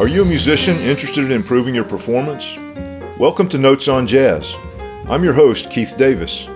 [0.00, 2.56] Are you a musician interested in improving your performance?
[3.18, 4.56] Welcome to Notes on Jazz.
[5.10, 6.48] I'm your host, Keith Davis.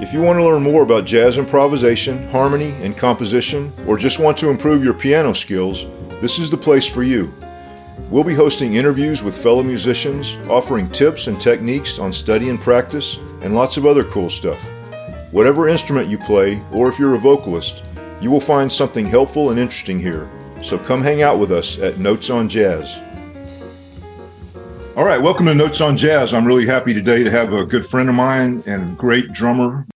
[0.00, 4.38] If you want to learn more about jazz improvisation, harmony, and composition, or just want
[4.38, 5.84] to improve your piano skills,
[6.22, 7.34] this is the place for you.
[8.08, 13.18] We'll be hosting interviews with fellow musicians, offering tips and techniques on study and practice,
[13.42, 14.72] and lots of other cool stuff.
[15.32, 17.84] Whatever instrument you play, or if you're a vocalist,
[18.22, 20.30] you will find something helpful and interesting here.
[20.66, 22.98] So come hang out with us at Notes on Jazz.
[24.96, 26.34] All right, welcome to Notes on Jazz.
[26.34, 29.86] I'm really happy today to have a good friend of mine and great drummer.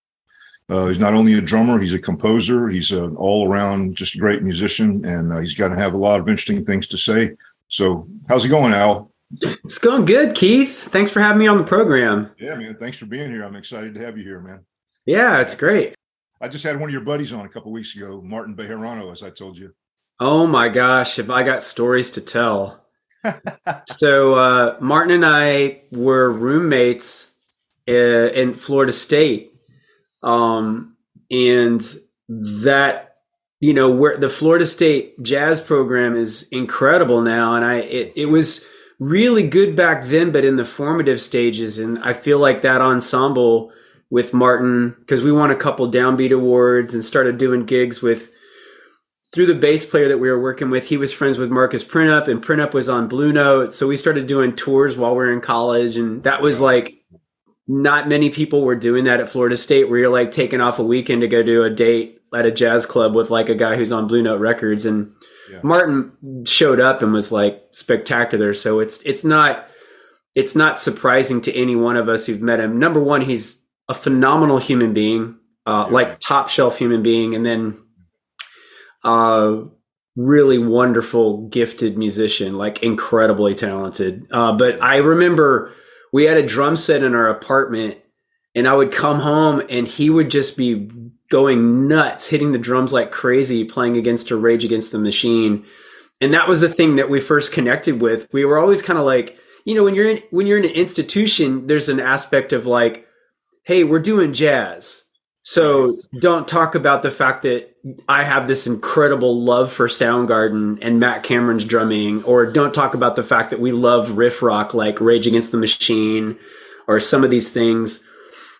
[0.68, 2.68] Uh, he's not only a drummer, he's a composer.
[2.68, 5.98] He's an all around just a great musician, and uh, he's got to have a
[5.98, 7.32] lot of interesting things to say.
[7.66, 9.10] So, how's it going, Al?
[9.42, 10.82] It's going good, Keith.
[10.82, 12.30] Thanks for having me on the program.
[12.38, 12.76] Yeah, man.
[12.76, 13.42] Thanks for being here.
[13.42, 14.60] I'm excited to have you here, man.
[15.04, 15.96] Yeah, it's great.
[16.40, 19.24] I just had one of your buddies on a couple weeks ago, Martin Bejarano, as
[19.24, 19.74] I told you.
[20.22, 22.84] Oh my gosh, have I got stories to tell?
[23.86, 27.28] so uh, Martin and I were roommates
[27.88, 29.54] uh, in Florida State,
[30.22, 30.96] um,
[31.30, 31.82] and
[32.28, 33.16] that
[33.60, 38.26] you know where the Florida State jazz program is incredible now, and I it, it
[38.26, 38.62] was
[38.98, 43.72] really good back then, but in the formative stages, and I feel like that ensemble
[44.10, 48.30] with Martin because we won a couple downbeat awards and started doing gigs with
[49.32, 52.26] through the bass player that we were working with, he was friends with Marcus Printup,
[52.26, 53.72] and Printup was on Blue Note.
[53.72, 57.04] So we started doing tours while we were in college, and that was like
[57.68, 60.84] not many people were doing that at Florida State, where you're like taking off a
[60.84, 63.92] weekend to go do a date at a jazz club with like a guy who's
[63.92, 65.12] on Blue Note Records, and
[65.48, 65.60] yeah.
[65.62, 68.52] Martin showed up and was like spectacular.
[68.52, 69.68] So it's it's not
[70.34, 72.80] it's not surprising to any one of us who've met him.
[72.80, 75.36] Number one, he's a phenomenal human being,
[75.66, 75.94] uh, yeah.
[75.94, 77.78] like top shelf human being, and then
[79.04, 79.62] uh,
[80.16, 84.26] really wonderful, gifted musician, like incredibly talented.
[84.30, 85.72] Uh, but I remember
[86.12, 87.98] we had a drum set in our apartment,
[88.54, 90.90] and I would come home and he would just be
[91.30, 95.64] going nuts, hitting the drums like crazy, playing against a Rage Against the Machine.
[96.20, 98.28] And that was the thing that we first connected with.
[98.32, 100.70] We were always kind of like, you know, when you're in when you're in an
[100.70, 103.06] institution, there's an aspect of like,
[103.62, 105.04] hey, we're doing jazz
[105.42, 107.74] so don't talk about the fact that
[108.08, 113.16] I have this incredible love for Soundgarden and Matt Cameron's drumming, or don't talk about
[113.16, 116.38] the fact that we love riff rock like Rage Against the Machine
[116.86, 118.02] or some of these things.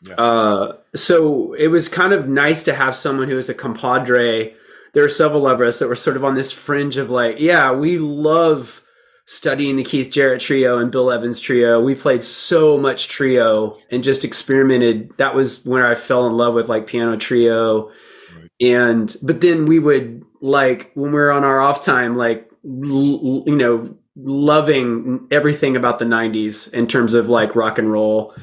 [0.02, 0.14] Yeah.
[0.14, 4.54] Uh, so it was kind of nice to have someone who is a compadre.
[4.94, 7.72] There are several of us that were sort of on this fringe of like, yeah,
[7.72, 8.82] we love
[9.30, 11.80] studying the Keith Jarrett trio and Bill Evans trio.
[11.80, 15.16] We played so much trio and just experimented.
[15.18, 17.92] That was when I fell in love with like piano trio.
[18.34, 18.50] Right.
[18.60, 23.44] And but then we would like when we were on our off time like l-
[23.46, 28.34] you know loving everything about the 90s in terms of like rock and roll.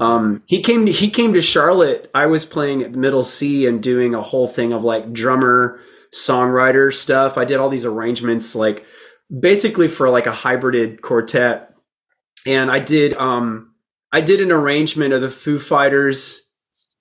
[0.00, 2.10] Um, he came to, he came to Charlotte.
[2.16, 5.78] I was playing at Middle C and doing a whole thing of like drummer
[6.12, 7.38] songwriter stuff.
[7.38, 8.84] I did all these arrangements like
[9.38, 11.74] basically for like a hybrided quartet.
[12.46, 13.74] And I did um
[14.12, 16.42] I did an arrangement of the Foo Fighters.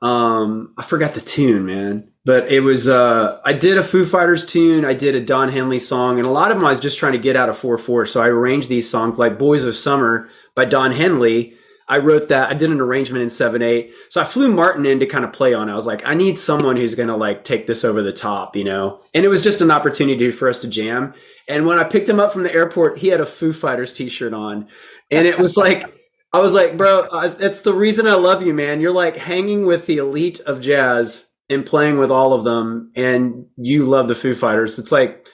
[0.02, 2.10] Um I forgot the tune, man.
[2.26, 5.80] But it was uh I did a Foo Fighters tune, I did a Don Henley
[5.80, 8.08] song, and a lot of them I was just trying to get out of 4-4.
[8.08, 11.56] So I arranged these songs like Boys of Summer by Don Henley.
[11.92, 12.50] I wrote that.
[12.50, 13.94] I did an arrangement in 7 8.
[14.10, 15.70] So I flew Martin in to kind of play on.
[15.70, 18.56] I was like, I need someone who's going to like take this over the top,
[18.56, 19.02] you know?
[19.14, 21.14] And it was just an opportunity for us to jam.
[21.48, 24.34] And when I picked him up from the airport, he had a Foo Fighters t-shirt
[24.34, 24.70] on,
[25.12, 25.94] and it was like.
[26.34, 27.10] I was like, bro,
[27.42, 28.80] it's the reason I love you, man.
[28.80, 33.48] You're like hanging with the elite of jazz and playing with all of them, and
[33.58, 34.80] you love the Foo Fighters.
[34.80, 35.28] It's like,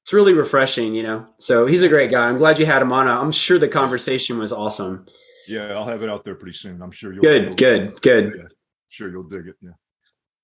[0.00, 1.26] it's really refreshing, you know?
[1.38, 2.26] So he's a great guy.
[2.26, 3.06] I'm glad you had him on.
[3.06, 5.04] I'm sure the conversation was awesome.
[5.48, 6.82] Yeah, I'll have it out there pretty soon.
[6.82, 7.22] I'm sure you'll.
[7.22, 8.32] Good, you'll, good, good.
[8.36, 8.48] Yeah,
[8.88, 9.56] sure, you'll dig it.
[9.60, 9.70] Yeah.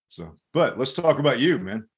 [0.08, 1.88] So, but let's talk about you, man.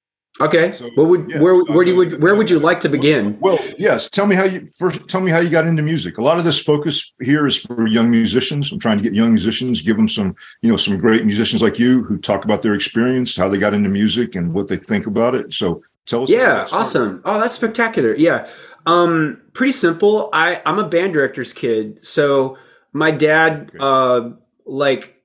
[0.41, 0.73] Okay.
[0.73, 3.39] So, what would yeah, where where do you would where would you like to begin?
[3.41, 4.09] Well, yes.
[4.11, 5.09] Tell me how you first.
[5.09, 6.19] Tell me how you got into music.
[6.19, 8.71] A lot of this focus here is for young musicians.
[8.71, 11.79] I'm trying to get young musicians, give them some, you know, some great musicians like
[11.79, 15.07] you who talk about their experience, how they got into music, and what they think
[15.07, 15.55] about it.
[15.55, 16.31] So tell us.
[16.31, 17.23] Yeah, awesome.
[17.25, 18.15] Oh, that's spectacular.
[18.15, 18.47] Yeah,
[18.85, 20.29] um, pretty simple.
[20.35, 22.59] I I'm a band director's kid, so
[22.93, 24.31] my dad, uh,
[24.65, 25.17] like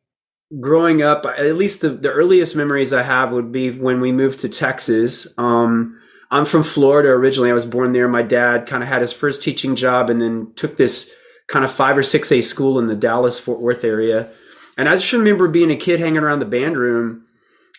[0.59, 4.39] growing up, at least the, the earliest memories I have would be when we moved
[4.39, 5.27] to Texas.
[5.37, 5.99] Um,
[6.29, 7.49] I'm from Florida originally.
[7.49, 8.07] I was born there.
[8.07, 11.11] My dad kind of had his first teaching job and then took this
[11.47, 14.29] kind of five or six A school in the Dallas Fort Worth area.
[14.77, 17.25] And I just remember being a kid hanging around the band room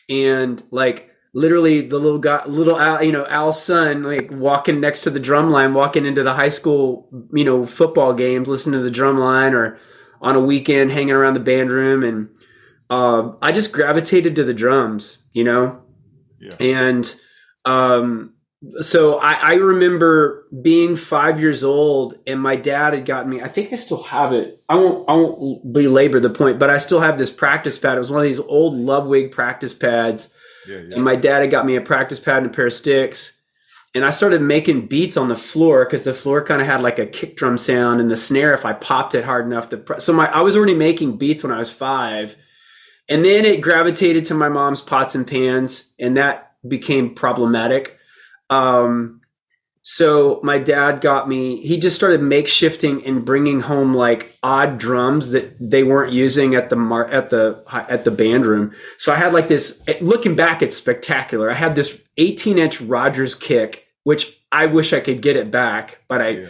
[0.09, 5.01] and like literally the little guy, little Al, you know, Al's son, like walking next
[5.01, 8.85] to the drum line, walking into the high school, you know, football games, listening to
[8.85, 9.79] the drum line, or
[10.21, 12.29] on a weekend hanging around the band room, and
[12.91, 15.83] uh, I just gravitated to the drums, you know,
[16.39, 16.51] yeah.
[16.61, 17.15] and
[17.65, 18.35] um,
[18.81, 23.41] so I, I remember being five years old, and my dad had gotten me.
[23.41, 24.63] I think I still have it.
[24.69, 25.09] I won't.
[25.09, 27.97] I won't belabor the point, but I still have this practice pad.
[27.97, 30.29] It was one of these old Ludwig practice pads
[30.67, 33.33] yeah, And my dad had got me a practice pad and a pair of sticks.
[33.95, 36.99] And I started making beats on the floor because the floor kind of had like
[36.99, 39.69] a kick drum sound and the snare if I popped it hard enough.
[39.69, 42.37] The so my I was already making beats when I was five,
[43.09, 47.99] and then it gravitated to my mom's pots and pans, and that became problematic.
[48.49, 49.22] Um,
[49.85, 51.61] so my dad got me.
[51.61, 56.71] He just started makeshifting and bringing home like odd drums that they weren't using at
[56.71, 58.73] the mar- at the at the band room.
[58.99, 59.81] So I had like this.
[60.01, 61.51] Looking back, it's spectacular.
[61.51, 65.99] I had this 18 inch Rogers kick, which I wish I could get it back,
[66.07, 66.47] but I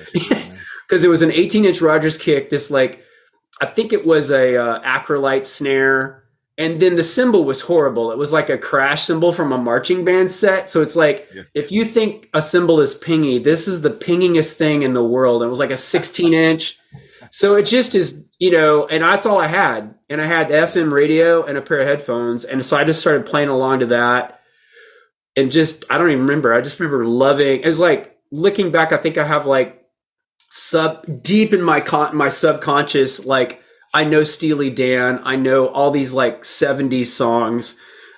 [0.87, 2.51] because it was an 18 inch Rogers kick.
[2.51, 3.03] This like
[3.63, 6.22] I think it was a uh, acrolite snare
[6.59, 8.13] and then the cymbal was horrible.
[8.13, 10.69] It was like a crash cymbal from a marching band set.
[10.69, 11.43] So it's like yeah.
[11.55, 15.43] if you think a cymbal is pingy, this is the pingingest thing in the world.
[15.43, 16.79] It was like a 16 inch.
[17.31, 19.95] So it just is, you know, and that's all I had.
[20.11, 22.45] And I had FM radio and a pair of headphones.
[22.45, 24.41] And so I just started playing along to that.
[25.35, 26.53] And just, I don't even remember.
[26.53, 29.83] I just remember loving it was like looking back, I think I have like
[30.51, 33.62] sub deep in my con my subconscious, like
[33.95, 35.21] I know Steely Dan.
[35.23, 37.75] I know all these like 70s songs.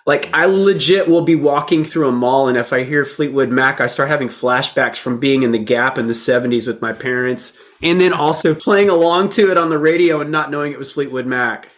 [0.07, 3.81] Like I legit will be walking through a mall and if I hear Fleetwood Mac,
[3.81, 7.55] I start having flashbacks from being in the Gap in the 70s with my parents
[7.83, 10.93] and then also playing along to it on the radio and not knowing it was
[10.93, 11.71] Fleetwood Mac.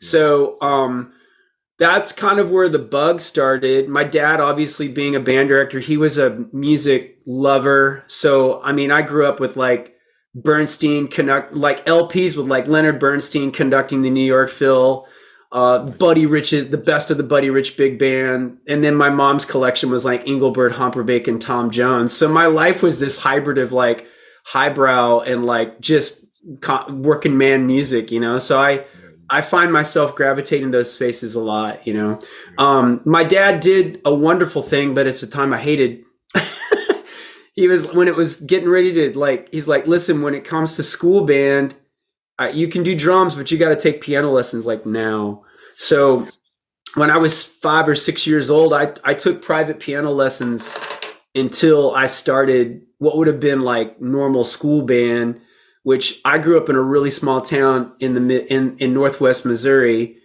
[0.00, 1.12] So, um
[1.78, 3.88] that's kind of where the bug started.
[3.88, 8.02] My dad, obviously being a band director, he was a music lover.
[8.06, 9.95] So, I mean, I grew up with like
[10.36, 15.08] Bernstein conduct like LPs with like Leonard Bernstein conducting the New York Phil,
[15.50, 19.46] uh, Buddy Rich's the best of the Buddy Rich big band, and then my mom's
[19.46, 22.14] collection was like Engelbert Humperdinck and Tom Jones.
[22.14, 24.06] So my life was this hybrid of like
[24.44, 26.20] highbrow and like just
[26.90, 28.36] working man music, you know.
[28.36, 28.84] So I
[29.30, 32.20] I find myself gravitating those spaces a lot, you know.
[32.58, 36.02] Um, my dad did a wonderful thing, but it's a time I hated
[37.56, 40.76] he was when it was getting ready to like he's like listen when it comes
[40.76, 41.74] to school band
[42.38, 45.42] uh, you can do drums but you got to take piano lessons like now.
[45.74, 46.28] So
[46.96, 50.76] when i was five or six years old i, I took private piano lessons
[51.34, 55.40] until i started what would have been like normal school band
[55.82, 60.16] which i grew up in a really small town in the in, in northwest missouri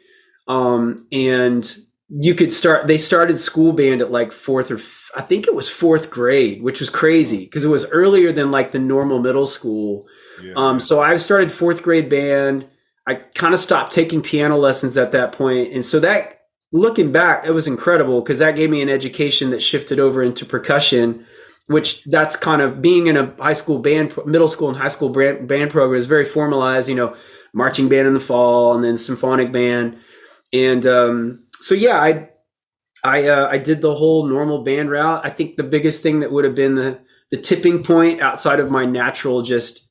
[0.48, 1.78] um, and
[2.14, 4.80] you could start they started school band at like fourth or
[5.18, 8.72] I think it was fourth grade, which was crazy because it was earlier than like
[8.72, 10.08] the normal middle school.
[10.44, 10.54] Yeah.
[10.58, 12.68] Um, so I started fourth grade band.
[13.08, 16.42] I kind of stopped taking piano lessons at that point, and so that
[16.74, 20.46] looking back, it was incredible because that gave me an education that shifted over into
[20.46, 21.26] percussion,
[21.68, 25.10] which that's kind of being in a high school band, middle school and high school
[25.10, 26.90] band, band program is very formalized.
[26.90, 27.16] You know,
[27.54, 29.98] marching band in the fall and then symphonic band,
[30.52, 32.30] and um, so yeah, I
[33.04, 35.26] I uh, I did the whole normal band route.
[35.26, 37.00] I think the biggest thing that would have been the
[37.32, 39.88] the tipping point outside of my natural just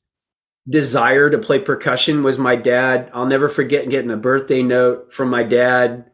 [0.69, 3.09] desire to play percussion was my dad.
[3.13, 6.05] I'll never forget getting a birthday note from my dad.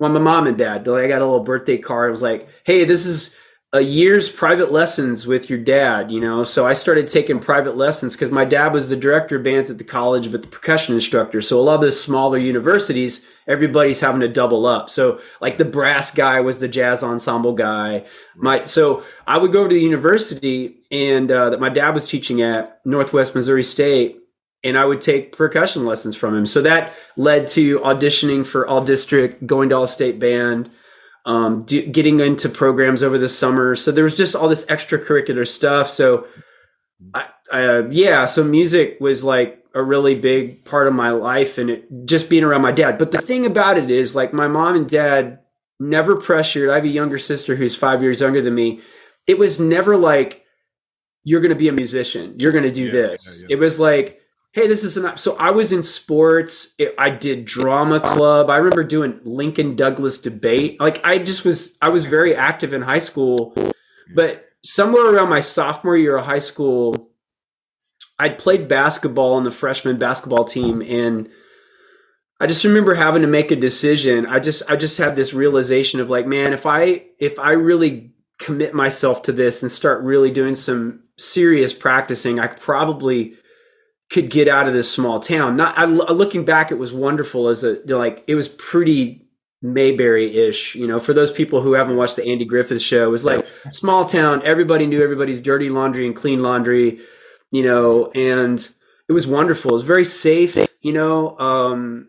[0.00, 0.80] Well, my mom and dad.
[0.88, 2.08] I got a little birthday card.
[2.08, 3.34] It was like, "Hey, this is
[3.74, 6.44] a year's private lessons with your dad, you know.
[6.44, 9.78] So I started taking private lessons because my dad was the director of bands at
[9.78, 11.40] the college, but the percussion instructor.
[11.40, 14.90] So a lot of the smaller universities, everybody's having to double up.
[14.90, 18.04] So like the brass guy was the jazz ensemble guy.
[18.36, 22.42] My so I would go to the university and uh, that my dad was teaching
[22.42, 24.18] at Northwest Missouri State.
[24.64, 26.46] And I would take percussion lessons from him.
[26.46, 30.70] So that led to auditioning for all district, going to all state band,
[31.24, 33.76] um, do, getting into programs over the summer.
[33.76, 35.88] So there was just all this extracurricular stuff.
[35.88, 36.26] So,
[37.14, 41.70] I, uh, yeah, so music was like a really big part of my life and
[41.70, 42.98] it just being around my dad.
[42.98, 45.40] But the thing about it is, like, my mom and dad
[45.80, 46.70] never pressured.
[46.70, 48.80] I have a younger sister who's five years younger than me.
[49.26, 50.44] It was never like,
[51.24, 53.42] you're going to be a musician, you're going to do yeah, this.
[53.42, 53.56] Yeah, yeah.
[53.56, 54.21] It was like,
[54.52, 55.18] hey, this is an app.
[55.18, 56.68] so I was in sports.
[56.78, 58.50] It, I did drama club.
[58.50, 60.78] I remember doing Lincoln Douglas debate.
[60.80, 63.54] Like I just was I was very active in high school,
[64.14, 67.08] but somewhere around my sophomore year of high school,
[68.18, 71.28] I'd played basketball on the freshman basketball team and
[72.38, 74.26] I just remember having to make a decision.
[74.26, 78.12] I just I just had this realization of like, man, if I if I really
[78.38, 83.36] commit myself to this and start really doing some serious practicing, I probably
[84.12, 85.56] could get out of this small town.
[85.56, 89.26] Not I, looking back, it was wonderful as a like it was pretty
[89.62, 90.74] Mayberry ish.
[90.74, 93.46] You know, for those people who haven't watched the Andy Griffith show, it was like
[93.70, 94.42] small town.
[94.44, 97.00] Everybody knew everybody's dirty laundry and clean laundry.
[97.50, 98.68] You know, and
[99.08, 99.70] it was wonderful.
[99.70, 100.56] It was very safe.
[100.80, 102.08] You know, um,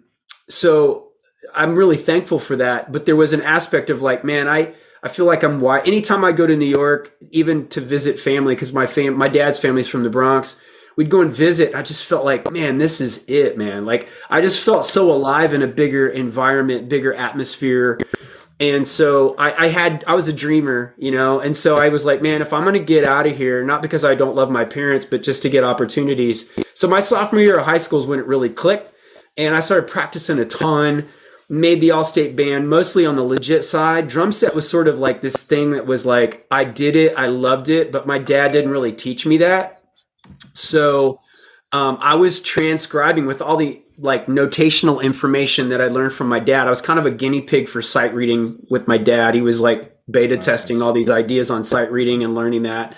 [0.49, 1.09] so
[1.53, 2.91] I'm really thankful for that.
[2.91, 6.23] But there was an aspect of like, man, I I feel like I'm why anytime
[6.25, 9.87] I go to New York, even to visit family, because my fam my dad's family's
[9.87, 10.59] from the Bronx,
[10.95, 11.75] we'd go and visit.
[11.75, 13.85] I just felt like, man, this is it, man.
[13.85, 17.99] Like I just felt so alive in a bigger environment, bigger atmosphere.
[18.59, 22.05] And so I, I had I was a dreamer, you know, and so I was
[22.05, 24.63] like, man, if I'm gonna get out of here, not because I don't love my
[24.65, 26.49] parents, but just to get opportunities.
[26.73, 28.93] So my sophomore year of high school is when it really clicked
[29.37, 31.07] and I started practicing a ton.
[31.49, 34.07] Made the all state band mostly on the legit side.
[34.07, 37.27] Drum set was sort of like this thing that was like, I did it, I
[37.27, 39.82] loved it, but my dad didn't really teach me that.
[40.53, 41.19] So
[41.71, 46.39] um, I was transcribing with all the like notational information that I learned from my
[46.39, 46.67] dad.
[46.67, 49.35] I was kind of a guinea pig for sight reading with my dad.
[49.35, 52.95] He was like beta testing all these ideas on sight reading and learning that.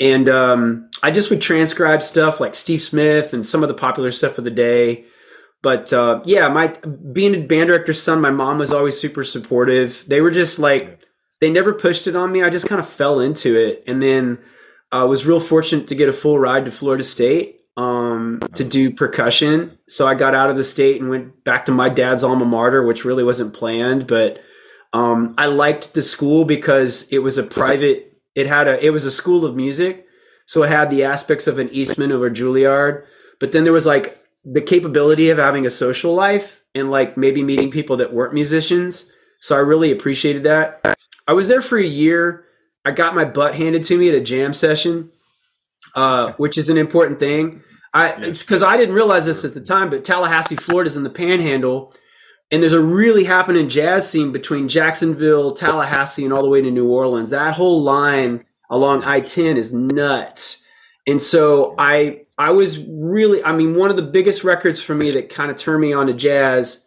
[0.00, 4.10] And um, I just would transcribe stuff like Steve Smith and some of the popular
[4.10, 5.04] stuff of the day
[5.64, 6.74] but uh, yeah, my
[7.10, 10.04] being a band director's son, my mom was always super supportive.
[10.06, 11.00] They were just like
[11.40, 12.42] they never pushed it on me.
[12.42, 14.38] I just kind of fell into it, and then
[14.94, 18.92] I was real fortunate to get a full ride to Florida State um, to do
[18.92, 19.76] percussion.
[19.88, 22.86] So I got out of the state and went back to my dad's alma mater,
[22.86, 24.40] which really wasn't planned, but
[24.92, 28.16] um, I liked the school because it was a private.
[28.36, 30.06] It had a it was a school of music,
[30.46, 33.04] so it had the aspects of an Eastman or a Juilliard,
[33.40, 37.42] but then there was like the capability of having a social life and like maybe
[37.42, 39.10] meeting people that weren't musicians.
[39.40, 40.96] So I really appreciated that.
[41.26, 42.44] I was there for a year.
[42.84, 45.10] I got my butt handed to me at a jam session,
[45.94, 47.62] uh, which is an important thing.
[47.92, 51.10] I it's because I didn't realize this at the time, but Tallahassee, Florida's in the
[51.10, 51.94] Panhandle,
[52.50, 56.70] and there's a really happening jazz scene between Jacksonville, Tallahassee, and all the way to
[56.70, 57.30] New Orleans.
[57.30, 60.62] That whole line along I-10 is nuts.
[61.06, 65.12] And so I I was really, I mean, one of the biggest records for me
[65.12, 66.80] that kind of turned me on to jazz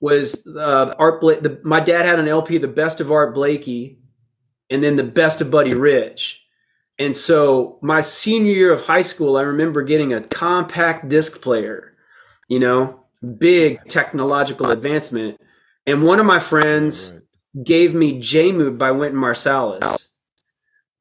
[0.00, 1.40] was uh, Art Blakey.
[1.40, 3.98] The, my dad had an LP, the best of Art Blakey,
[4.70, 6.42] and then the best of Buddy Rich.
[6.98, 11.94] And so my senior year of high school, I remember getting a compact disc player,
[12.48, 13.00] you know,
[13.38, 15.40] big technological advancement.
[15.86, 17.64] And one of my friends right.
[17.64, 20.08] gave me J Mood by Wynton Marsalis.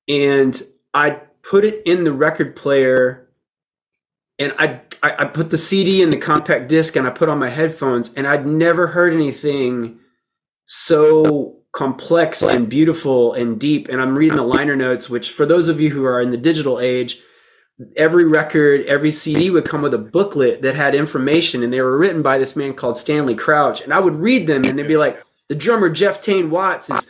[0.08, 0.62] And
[0.94, 3.30] I put it in the record player
[4.40, 7.38] and I, I, I put the CD in the compact disc and I put on
[7.40, 10.00] my headphones and I'd never heard anything
[10.66, 13.90] so complex and beautiful and deep.
[13.90, 16.38] And I'm reading the liner notes, which for those of you who are in the
[16.38, 17.20] digital age,
[17.98, 21.98] every record, every CD would come with a booklet that had information, and they were
[21.98, 23.82] written by this man called Stanley Crouch.
[23.82, 27.08] And I would read them, and they'd be like, "The drummer Jeff Tain Watts is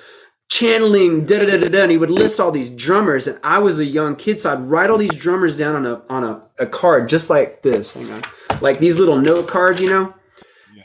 [0.50, 1.82] channeling da da da da da.
[1.84, 4.62] And he would list all these drummers, and I was a young kid, so I'd
[4.62, 7.92] write all these drummers down on a on a, a card just like this.
[7.92, 8.22] Hang on,
[8.62, 10.14] like these little note cards, you know.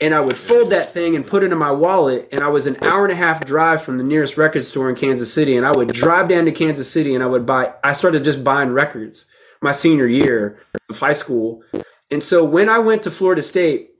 [0.01, 2.29] And I would fold that thing and put it in my wallet.
[2.31, 4.95] And I was an hour and a half drive from the nearest record store in
[4.95, 5.57] Kansas City.
[5.57, 7.73] And I would drive down to Kansas City and I would buy.
[7.83, 9.25] I started just buying records
[9.61, 11.63] my senior year of high school.
[12.09, 13.91] And so when I went to Florida State,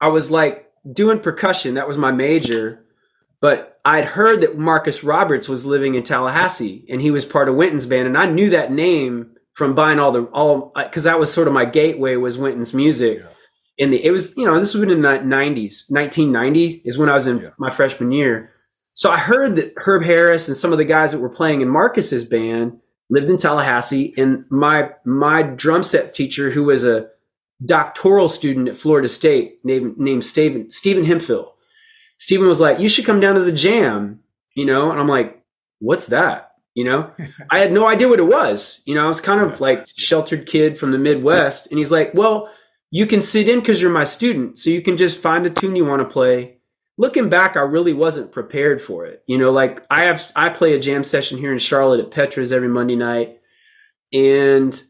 [0.00, 1.74] I was like doing percussion.
[1.74, 2.84] That was my major.
[3.40, 7.54] But I'd heard that Marcus Roberts was living in Tallahassee and he was part of
[7.54, 11.32] Wynton's band, and I knew that name from buying all the all because that was
[11.32, 13.20] sort of my gateway was Wynton's music.
[13.20, 13.28] Yeah.
[13.78, 17.08] In the it was you know this was in the nineties, nineteen ninety is when
[17.08, 17.50] I was in yeah.
[17.58, 18.50] my freshman year.
[18.94, 21.68] So I heard that Herb Harris and some of the guys that were playing in
[21.68, 22.80] Marcus's band
[23.10, 27.08] lived in Tallahassee, and my my drum set teacher, who was a
[27.64, 31.56] doctoral student at Florida State, named named Stephen Stephen Hemphill
[32.18, 34.20] Stephen was like, "You should come down to the jam,"
[34.54, 35.42] you know, and I'm like,
[35.78, 37.10] "What's that?" You know,
[37.50, 38.80] I had no idea what it was.
[38.84, 42.12] You know, I was kind of like sheltered kid from the Midwest, and he's like,
[42.14, 42.50] "Well,
[42.96, 45.76] you can sit in because you're my student, so you can just find a tune
[45.76, 46.58] you want to play."
[46.98, 49.22] Looking back, I really wasn't prepared for it.
[49.26, 52.52] You know, like I have, I play a jam session here in Charlotte at Petra's
[52.52, 53.38] every Monday night,
[54.12, 54.82] and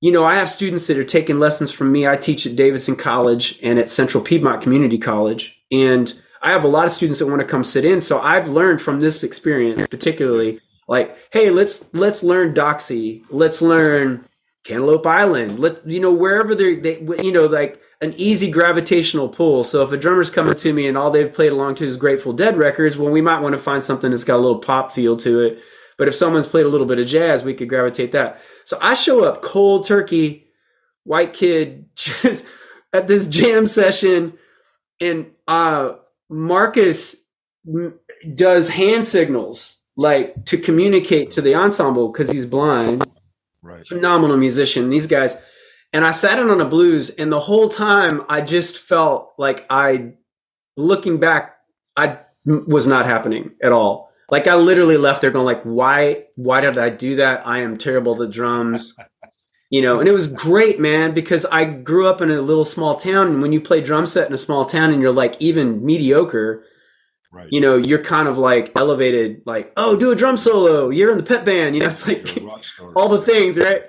[0.00, 2.06] you know, I have students that are taking lessons from me.
[2.06, 6.12] I teach at Davidson College and at Central Piedmont Community College, and
[6.42, 8.02] I have a lot of students that want to come sit in.
[8.02, 14.26] So I've learned from this experience, particularly like, hey, let's let's learn Doxy, let's learn
[14.64, 15.58] Cantaloupe Island.
[15.58, 19.62] Let you know wherever they, they you know, like an easy gravitational pull.
[19.62, 22.32] So if a drummer's coming to me and all they've played along to is Grateful
[22.32, 25.16] Dead records, well, we might want to find something that's got a little pop feel
[25.18, 25.58] to it.
[25.96, 28.40] But if someone's played a little bit of jazz, we could gravitate that.
[28.64, 30.48] So I show up cold turkey,
[31.04, 32.44] white kid, just
[32.92, 34.38] at this jam session,
[35.00, 35.94] and uh,
[36.28, 37.16] Marcus
[38.34, 43.04] does hand signals like to communicate to the ensemble because he's blind.
[43.64, 43.84] Right.
[43.84, 44.90] Phenomenal musician.
[44.90, 45.36] These guys
[45.94, 49.64] and I sat in on a blues, and the whole time I just felt like
[49.70, 50.14] I,
[50.76, 51.56] looking back,
[51.96, 54.10] I was not happening at all.
[54.28, 57.46] Like I literally left there going like, why, why did I do that?
[57.46, 58.96] I am terrible at the drums.
[59.70, 62.96] you know, and it was great, man, because I grew up in a little small
[62.96, 63.28] town.
[63.28, 66.64] And when you play drum set in a small town and you're like even mediocre,
[67.34, 67.48] right.
[67.50, 70.90] you know, you're kind of like elevated, like, oh, do a drum solo.
[70.90, 71.74] You're in the pet band.
[71.74, 72.38] You know, it's like
[72.94, 73.82] all the things, right?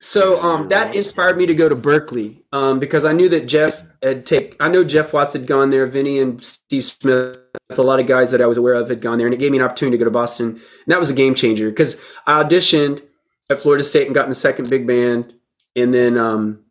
[0.00, 3.82] So um, that inspired me to go to Berklee um, because I knew that Jeff
[4.02, 4.54] had take.
[4.60, 7.38] I know Jeff Watts had gone there, Vinnie and Steve Smith,
[7.70, 9.52] a lot of guys that I was aware of had gone there, and it gave
[9.52, 10.48] me an opportunity to go to Boston.
[10.48, 13.02] And that was a game changer because I auditioned
[13.48, 15.32] at Florida State and got in the second big band,
[15.74, 16.64] and then um,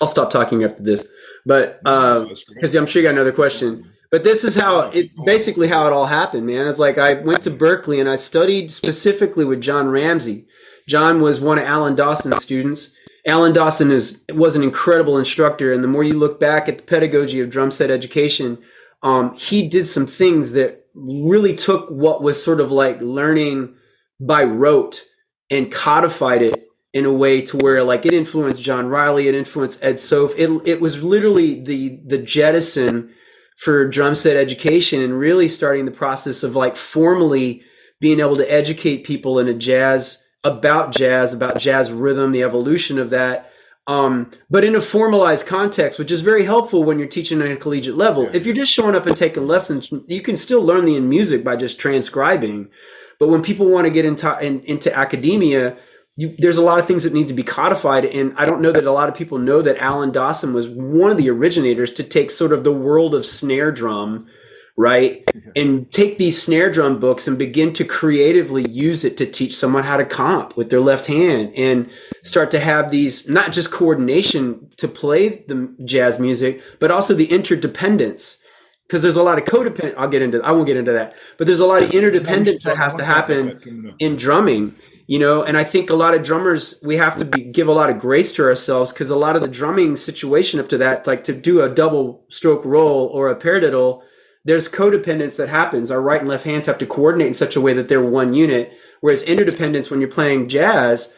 [0.00, 1.06] I'll stop talking after this.
[1.46, 3.92] But because uh, I'm sure you got another question.
[4.10, 6.66] But this is how it basically how it all happened, man.
[6.66, 10.46] It's like I went to Berklee and I studied specifically with John Ramsay
[10.90, 12.90] John was one of Alan Dawson's students.
[13.24, 16.84] Alan Dawson is was an incredible instructor, and the more you look back at the
[16.84, 18.58] pedagogy of drum set education,
[19.04, 23.72] um, he did some things that really took what was sort of like learning
[24.18, 25.04] by rote
[25.48, 29.84] and codified it in a way to where like it influenced John Riley, it influenced
[29.84, 30.34] Ed Soph.
[30.36, 33.12] It it was literally the the jettison
[33.60, 37.62] for drum set education and really starting the process of like formally
[38.00, 42.98] being able to educate people in a jazz about jazz, about jazz rhythm, the evolution
[42.98, 43.52] of that.
[43.86, 47.56] Um, but in a formalized context, which is very helpful when you're teaching at a
[47.56, 48.30] collegiate level.
[48.34, 51.44] If you're just showing up and taking lessons, you can still learn the in music
[51.44, 52.70] by just transcribing.
[53.18, 55.76] But when people want to get into in, into academia,
[56.20, 58.04] you, there's a lot of things that need to be codified.
[58.04, 61.10] And I don't know that a lot of people know that Alan Dawson was one
[61.10, 64.28] of the originators to take sort of the world of snare drum
[64.76, 65.28] right?
[65.54, 69.84] And take these snare drum books and begin to creatively use it to teach someone
[69.84, 71.90] how to comp with their left hand and
[72.22, 77.30] start to have these not just coordination to play the jazz music, but also the
[77.30, 78.38] interdependence.
[78.86, 79.94] Because there's a lot of codependent.
[79.98, 80.40] I'll get into.
[80.42, 81.14] I won't get into that.
[81.36, 84.76] But there's a lot of interdependence that has to happen in drumming
[85.10, 87.72] you know and i think a lot of drummers we have to be, give a
[87.72, 91.06] lot of grace to ourselves because a lot of the drumming situation up to that
[91.06, 94.02] like to do a double stroke roll or a paradiddle
[94.44, 95.90] there's codependence that happens.
[95.90, 98.32] Our right and left hands have to coordinate in such a way that they're one
[98.32, 98.72] unit.
[99.00, 101.12] Whereas interdependence, when you're playing jazz,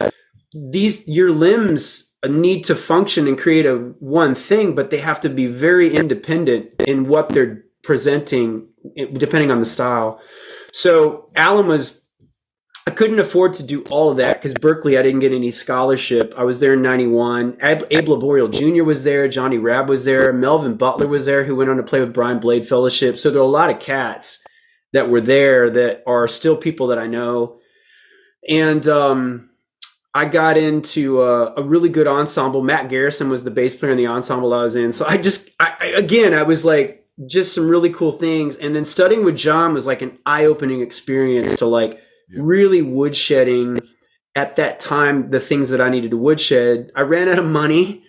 [0.53, 5.29] these your limbs need to function and create a one thing, but they have to
[5.29, 8.67] be very independent in what they're presenting,
[9.13, 10.21] depending on the style.
[10.71, 12.01] So Alan was
[12.85, 16.33] I couldn't afford to do all of that because Berklee, I didn't get any scholarship.
[16.37, 17.57] I was there in 91.
[17.61, 18.83] Abe, Abe Laboriel Jr.
[18.83, 19.29] was there.
[19.29, 20.33] Johnny Rabb was there.
[20.33, 23.17] Melvin Butler was there, who went on to play with Brian Blade Fellowship.
[23.17, 24.39] So there are a lot of cats
[24.91, 27.59] that were there that are still people that I know.
[28.49, 29.49] And um,
[30.13, 32.61] I got into a, a, really good ensemble.
[32.61, 34.91] Matt Garrison was the bass player in the ensemble I was in.
[34.91, 38.57] So I just, I, I, again, I was like, just some really cool things.
[38.57, 41.99] And then studying with John was like an eye opening experience to like,
[42.33, 42.41] yeah.
[42.43, 43.79] really woodshedding
[44.35, 46.91] at that time the things that I needed to woodshed.
[46.95, 48.03] I ran out of money.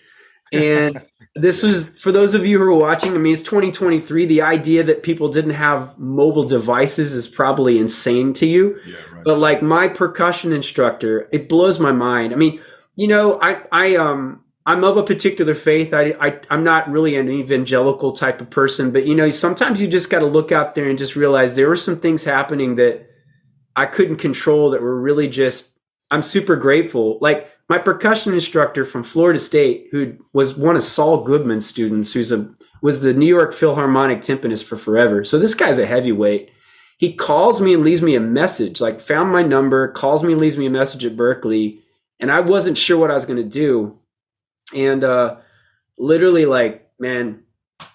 [0.52, 1.02] And
[1.34, 4.26] this was for those of you who are watching, I mean, it's 2023.
[4.26, 8.78] The idea that people didn't have mobile devices is probably insane to you.
[8.86, 9.24] Yeah, right.
[9.24, 12.32] But like my percussion instructor, it blows my mind.
[12.32, 12.60] I mean,
[12.96, 15.92] you know, I, I, um, I'm of a particular faith.
[15.92, 19.88] I, I I'm not really an evangelical type of person, but you know, sometimes you
[19.88, 23.10] just got to look out there and just realize there were some things happening that
[23.76, 25.70] I couldn't control that were really just
[26.10, 27.18] I'm super grateful.
[27.20, 32.30] Like my percussion instructor from Florida State, who was one of Saul Goodman's students, who's
[32.30, 32.48] a
[32.82, 35.24] was the New York Philharmonic timpanist for forever.
[35.24, 36.50] So this guy's a heavyweight.
[36.98, 40.40] He calls me and leaves me a message, like found my number, calls me and
[40.40, 41.80] leaves me a message at Berklee.
[42.20, 43.98] and I wasn't sure what I was going to do.
[44.74, 45.36] And uh
[45.98, 47.42] literally like, man,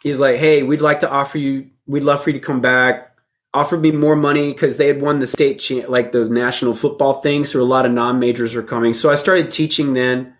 [0.04, 3.09] he's like, "Hey, we'd like to offer you we'd love for you to come back
[3.54, 7.22] offered me more money because they had won the state cha- like the national football
[7.22, 10.34] thing so a lot of non-majors were coming so i started teaching then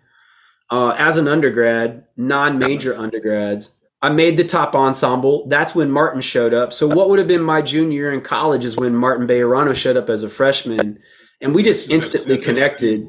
[0.70, 6.54] uh, as an undergrad non-major undergrads i made the top ensemble that's when martin showed
[6.54, 9.74] up so what would have been my junior year in college is when martin Bejarano
[9.74, 10.98] showed up as a freshman
[11.40, 13.08] and we just instantly connected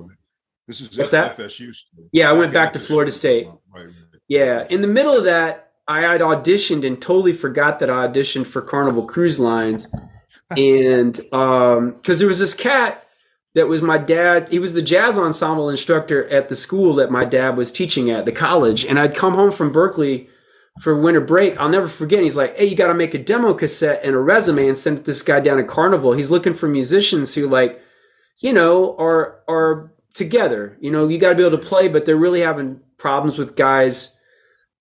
[0.67, 1.35] this is What's that?
[1.35, 1.75] FSU.
[2.13, 3.47] Yeah, I went back to Florida State.
[4.29, 4.65] Yeah.
[4.69, 8.61] In the middle of that, I had auditioned and totally forgot that I auditioned for
[8.61, 9.87] Carnival Cruise Lines.
[10.57, 13.07] and um because there was this cat
[13.55, 17.23] that was my dad he was the jazz ensemble instructor at the school that my
[17.23, 18.85] dad was teaching at the college.
[18.85, 20.27] And i'd come home from Berklee
[20.81, 21.59] for winter break.
[21.59, 22.23] I'll never forget.
[22.23, 25.05] He's like hey you got to make a demo cassette and a resume and send
[25.05, 26.13] this guy down to carnival.
[26.13, 27.81] He's looking for musicians who like
[28.39, 30.77] you know are are together.
[30.79, 33.55] You know you got to be able to play but they're really having problems with
[33.55, 34.15] guys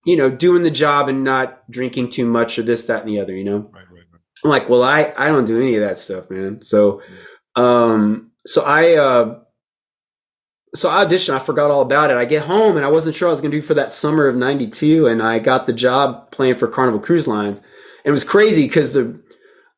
[0.04, 3.20] you know doing the job and not drinking too much or this that and the
[3.20, 4.20] other you know Right, right, right.
[4.44, 6.62] I'm like, well, I I don't do any of that stuff, man.
[6.62, 7.02] So,
[7.56, 9.40] um, so I uh,
[10.74, 11.34] so I auditioned.
[11.34, 12.16] I forgot all about it.
[12.16, 14.28] I get home and I wasn't sure I was going to do for that summer
[14.28, 17.60] of '92, and I got the job playing for Carnival Cruise Lines.
[17.60, 19.20] And it was crazy because the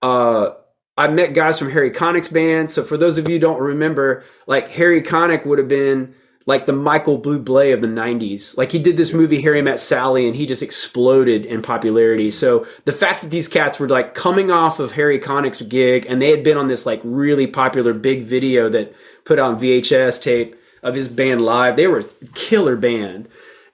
[0.00, 0.50] uh,
[0.96, 2.70] I met guys from Harry Connick's band.
[2.70, 6.14] So for those of you who don't remember, like Harry Connick would have been
[6.46, 8.56] like the Michael Bublé of the 90s.
[8.56, 12.30] Like he did this movie Harry Met Sally and he just exploded in popularity.
[12.30, 16.20] So the fact that these cats were like coming off of Harry Connick's gig and
[16.20, 20.56] they had been on this like really popular big video that put on VHS tape
[20.82, 21.76] of his band live.
[21.76, 23.28] They were a killer band.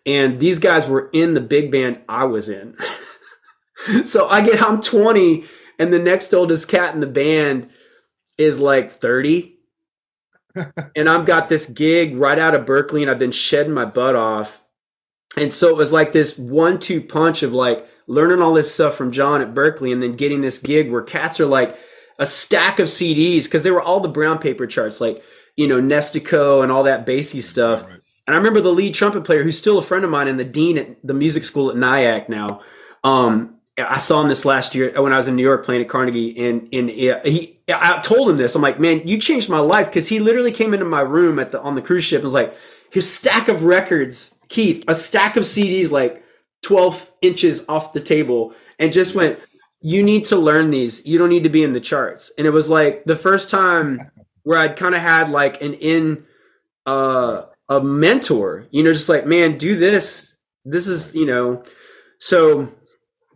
[0.05, 2.77] And these guys were in the big band I was in.
[4.05, 5.45] so I get I'm 20
[5.79, 7.71] and the next oldest cat in the band
[8.37, 9.58] is like 30
[10.97, 14.17] and I've got this gig right out of Berklee and I've been shedding my butt
[14.17, 14.61] off.
[15.37, 18.95] And so it was like this one two punch of like learning all this stuff
[18.95, 21.77] from John at Berklee and then getting this gig where cats are like
[22.19, 25.23] a stack of CDs because they were all the brown paper charts, like,
[25.57, 27.83] you know, Nestico and all that Basie stuff.
[27.83, 28.01] Right.
[28.27, 30.45] And I remember the lead trumpet player, who's still a friend of mine and the
[30.45, 32.61] dean at the music school at Nyack now.
[33.05, 35.89] Um, I saw him this last year when I was in New York playing at
[35.89, 38.55] Carnegie, and and he, I told him this.
[38.55, 41.53] I'm like, man, you changed my life because he literally came into my room at
[41.53, 42.55] the on the cruise ship and was like,
[42.91, 46.25] his stack of records, Keith, a stack of CDs like
[46.63, 49.39] 12 inches off the table, and just went,
[49.81, 51.07] you need to learn these.
[51.07, 52.33] You don't need to be in the charts.
[52.37, 54.11] And it was like the first time
[54.43, 56.25] where I'd kind of had like an in
[56.87, 60.35] uh a mentor, you know, just like, man, do this.
[60.65, 61.63] This is, you know,
[62.19, 62.73] so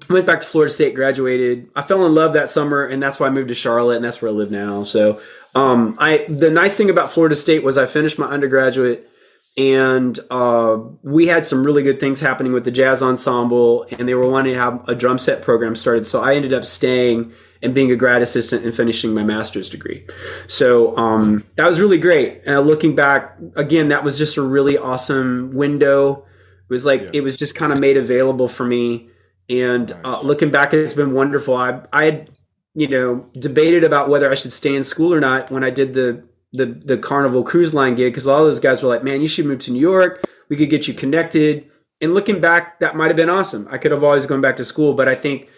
[0.09, 1.69] went back to Florida State, graduated.
[1.75, 4.23] I fell in love that summer, and that's why I moved to Charlotte, and that's
[4.23, 4.83] where I live now.
[4.83, 5.21] So,
[5.55, 9.09] um, I the nice thing about Florida State was I finished my undergraduate,
[9.57, 14.15] and uh, we had some really good things happening with the jazz ensemble, and they
[14.15, 16.07] were wanting to have a drum set program started.
[16.07, 20.05] So I ended up staying and being a grad assistant and finishing my master's degree.
[20.49, 22.41] So um, that was really great.
[22.47, 26.25] Uh, looking back, again, that was just a really awesome window.
[26.69, 27.11] It was like Yeah.
[27.15, 29.11] it was just kind of made available for me.
[29.49, 31.55] And uh, looking back, it's been wonderful.
[31.55, 32.31] I I had
[32.75, 35.95] you know debated about whether I should stay in school or not when I did
[35.95, 39.05] the the the Carnival Cruise Line gig because a lot of those guys were like,
[39.05, 40.25] "Man, you should move to New York.
[40.49, 41.71] We could get you connected."
[42.03, 43.69] And looking back, that might have been awesome.
[43.71, 45.49] I could have always gone back to school, but I think,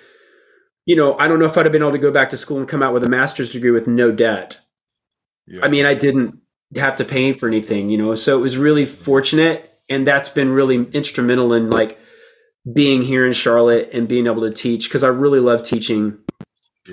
[0.85, 2.59] you know, I don't know if I'd have been able to go back to school
[2.59, 4.59] and come out with a master's degree with no debt.
[5.47, 5.65] Yeah.
[5.65, 6.39] I mean, I didn't
[6.77, 9.71] have to pay for anything, you know, so it was really fortunate.
[9.89, 11.99] And that's been really instrumental in like
[12.73, 16.19] being here in Charlotte and being able to teach because I really love teaching.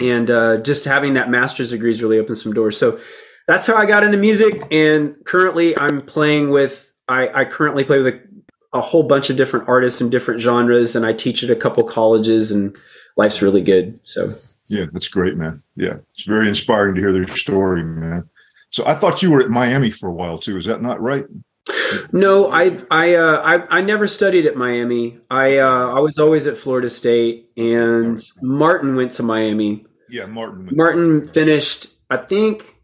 [0.01, 2.77] And uh, just having that master's degree has really opened some doors.
[2.77, 2.99] So
[3.47, 4.63] that's how I got into music.
[4.71, 8.21] And currently, I'm playing with, I, I currently play with a,
[8.73, 10.95] a whole bunch of different artists in different genres.
[10.95, 12.75] And I teach at a couple colleges, and
[13.17, 13.99] life's really good.
[14.03, 14.31] So.
[14.69, 15.61] Yeah, that's great, man.
[15.75, 18.29] Yeah, it's very inspiring to hear their story, man.
[18.69, 20.55] So I thought you were at Miami for a while too.
[20.55, 21.25] Is that not right?
[22.11, 25.19] No, I I uh, I I never studied at Miami.
[25.29, 29.85] I uh, I was always at Florida State, and Martin went to Miami.
[30.09, 30.69] Yeah, Martin.
[30.73, 32.75] Martin finished, I think,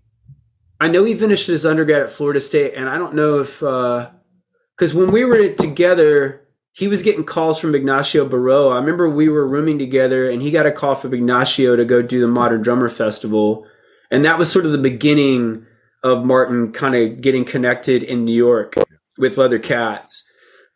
[0.80, 4.94] I know he finished his undergrad at Florida State, and I don't know if because
[4.94, 8.74] when we were together, he was getting calls from Ignacio Berroa.
[8.74, 12.02] I remember we were rooming together, and he got a call from Ignacio to go
[12.02, 13.66] do the Modern Drummer Festival,
[14.12, 15.66] and that was sort of the beginning
[16.08, 18.76] of Martin kind of getting connected in New York
[19.17, 20.24] with Leather cats.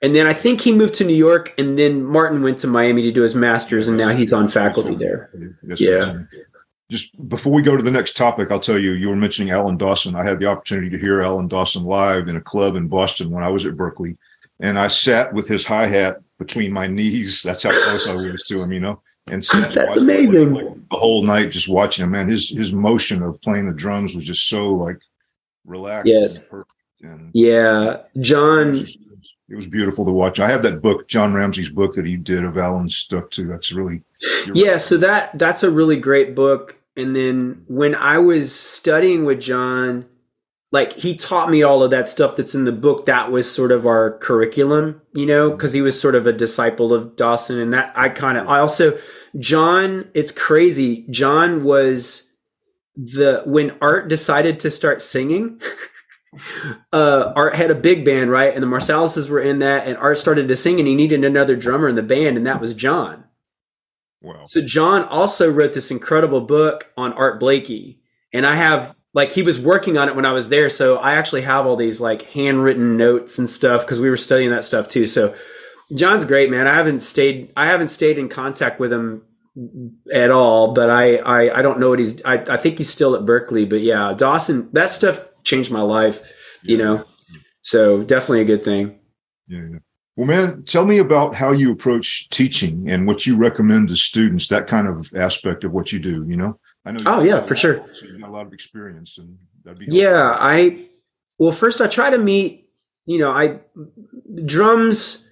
[0.04, 3.04] And then I think he moved to New York, and then Martin went to Miami
[3.04, 5.30] to do his master's, and now he's on faculty there.
[5.63, 5.89] Yes, Yeah.
[5.89, 6.15] yes.
[6.89, 9.78] Just before we go to the next topic, I'll tell you, you were mentioning Alan
[9.78, 10.15] Dawson.
[10.15, 13.44] I had the opportunity to hear Alan Dawson live in a club in Boston when
[13.44, 14.17] I was at Berklee.
[14.60, 17.44] And I sat with his hi hat between my knees.
[17.44, 19.02] That's how close I was to him, you know.
[19.28, 20.54] And sat That's watched him, amazing.
[20.54, 22.12] like, the whole night, just watching him.
[22.12, 25.00] Man, his his motion of playing the drums was just so like
[25.65, 26.08] relaxed.
[26.08, 26.41] Yes.
[26.41, 26.71] and perfect.
[27.04, 28.71] And Yeah, it John.
[28.71, 28.97] was,
[29.50, 30.39] it was beautiful to watch.
[30.39, 33.47] I have that book, John Ramsay's book that he did of Alan's stuff too.
[33.47, 34.04] That's really
[34.54, 36.78] Yeah, so that that's a really great book.
[36.95, 40.06] And then when I was studying with John,
[40.71, 43.71] like he taught me all of that stuff that's in the book that was sort
[43.71, 45.58] of our curriculum you know mm-hmm.
[45.58, 48.60] because he was sort of a disciple of dawson and that i kind of i
[48.60, 48.97] also
[49.39, 52.24] john it's crazy john was
[53.02, 55.60] the when art decided to start singing
[56.94, 60.18] uh art had a big band right and the marsalises were in that and art
[60.18, 63.24] started to sing and he needed another drummer in the band and that was john
[64.22, 68.00] wow so john also wrote this incredible book on art blakey
[68.32, 70.70] and i have like he was working on it when I was there.
[70.70, 74.52] So I actually have all these like handwritten notes and stuff because we were studying
[74.52, 75.06] that stuff too.
[75.06, 75.36] So
[75.96, 76.68] John's great, man.
[76.68, 79.24] I haven't stayed I haven't stayed in contact with him
[80.14, 83.16] at all, but I I, I don't know what he's I, I think he's still
[83.16, 86.22] at Berklee, But yeah, Dawson, that stuff changed my life,
[86.64, 87.06] you know.
[87.62, 89.00] So definitely a good thing.
[89.48, 89.80] Yeah, yeah.
[90.16, 94.50] Well, man, tell me about how you approach teaching and what you recommend to students,
[94.50, 96.60] that kind of aspect of what you do, you know?
[96.86, 97.00] I know.
[97.06, 97.86] Oh yeah, for sure.
[97.94, 99.86] So you've got a lot of experience, and that'd be.
[99.86, 100.02] Helpful.
[100.02, 100.88] Yeah, I.
[101.38, 102.70] Well, first I try to meet.
[103.06, 103.60] You know, I
[104.46, 105.24] drums.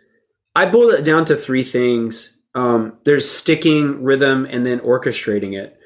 [0.55, 2.37] I boil it down to three things.
[2.55, 5.77] Um, there's sticking, rhythm, and then orchestrating it.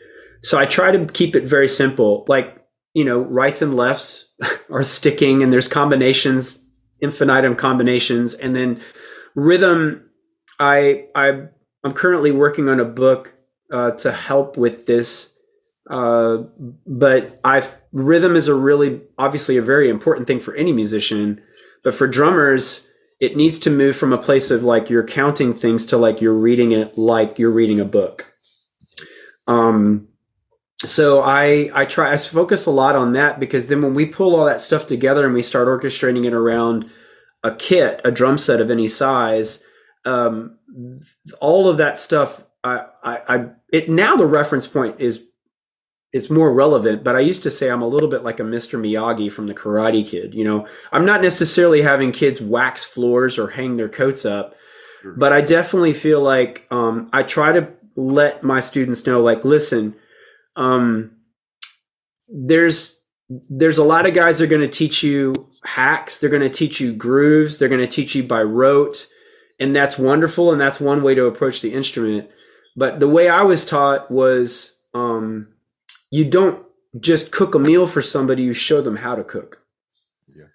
[0.44, 2.26] So I try to keep it very simple.
[2.28, 2.58] Like
[2.94, 4.28] you know, rights and lefts
[4.70, 6.64] are sticking, and there's combinations,
[7.00, 8.82] infinitum combinations, and then
[9.36, 10.10] rhythm.
[10.60, 11.48] I I
[11.84, 13.34] I'm currently working on a book
[13.72, 15.34] uh, to help with this
[15.90, 16.38] uh,
[16.88, 21.42] but I've rhythm is a really obviously a very important thing for any musician,
[21.84, 22.88] but for drummers,
[23.24, 26.34] it needs to move from a place of like you're counting things to like you're
[26.34, 28.34] reading it like you're reading a book.
[29.48, 30.10] Um,
[30.80, 34.36] so I I try I focus a lot on that because then when we pull
[34.36, 36.92] all that stuff together and we start orchestrating it around
[37.46, 39.64] a kit, a drum set of any size,
[40.04, 40.58] um,
[41.40, 42.44] all of that stuff.
[42.62, 45.24] I, I, I it now the reference point is
[46.14, 48.80] it's more relevant, but I used to say I'm a little bit like a Mr.
[48.80, 50.36] Miyagi from the Karate Kid.
[50.36, 54.56] You know, I'm not necessarily having kids wax floors or hang their coats up,
[55.02, 55.14] sure.
[55.18, 59.96] but I definitely feel like um, I try to let my students know, like, listen,
[60.56, 61.18] um,
[62.28, 63.00] there's
[63.50, 66.20] there's a lot of guys that are going to teach you hacks.
[66.20, 67.58] They're going to teach you grooves.
[67.58, 69.08] They're going to teach you by rote,
[69.60, 70.52] and that's wonderful.
[70.52, 72.30] And that's one way to approach the instrument.
[72.76, 75.53] But the way I was taught was um,
[76.14, 76.64] you don't
[77.00, 79.64] just cook a meal for somebody you show them how to cook.
[80.36, 80.46] Yeah.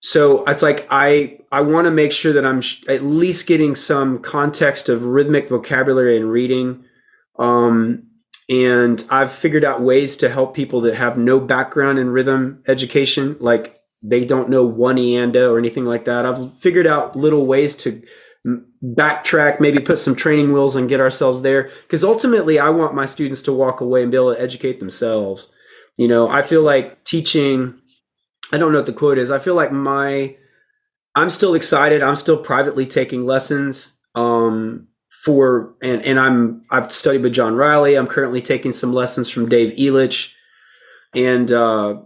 [0.00, 3.74] so it's like i i want to make sure that i'm sh- at least getting
[3.74, 6.84] some context of rhythmic vocabulary and reading.
[7.38, 8.08] Um,
[8.48, 13.36] and i've figured out ways to help people that have no background in rhythm education
[13.38, 16.26] like they don't know one eanda or anything like that.
[16.26, 18.02] I've figured out little ways to
[18.46, 21.70] backtrack, maybe put some training wheels and get ourselves there.
[21.82, 25.50] Because ultimately, I want my students to walk away and be able to educate themselves.
[25.96, 27.78] You know, I feel like teaching,
[28.52, 29.30] I don't know what the quote is.
[29.30, 30.36] I feel like my,
[31.14, 32.02] I'm still excited.
[32.02, 33.92] I'm still privately taking lessons.
[34.14, 34.88] Um,
[35.22, 37.94] for and and I'm I've studied with John Riley.
[37.94, 40.32] I'm currently taking some lessons from Dave Elitch,
[41.14, 42.00] and uh,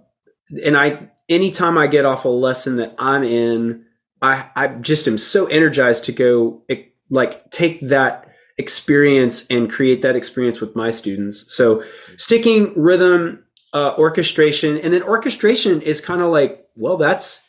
[0.63, 3.86] and I anytime I get off a lesson that I'm in,
[4.23, 6.63] I I just am so energized to go
[7.11, 11.45] like take that experience and create that experience with my students.
[11.55, 11.83] So
[12.17, 17.41] sticking rhythm, uh, orchestration, and then orchestration is kind of like well that's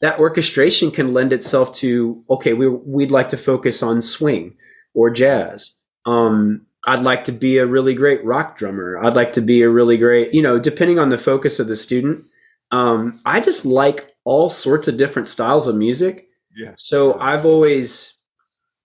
[0.00, 4.54] that orchestration can lend itself to okay we we'd like to focus on swing
[4.94, 5.74] or jazz.
[6.06, 8.98] Um, I'd like to be a really great rock drummer.
[8.98, 11.76] I'd like to be a really great, you know, depending on the focus of the
[11.76, 12.24] student.
[12.70, 16.28] Um, I just like all sorts of different styles of music.
[16.56, 16.74] Yeah.
[16.78, 18.14] So I've always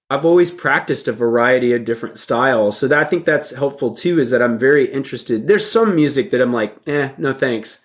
[0.09, 2.79] I've always practiced a variety of different styles.
[2.79, 5.47] So that, I think that's helpful too is that I'm very interested.
[5.47, 7.79] There's some music that I'm like, "Eh, no thanks."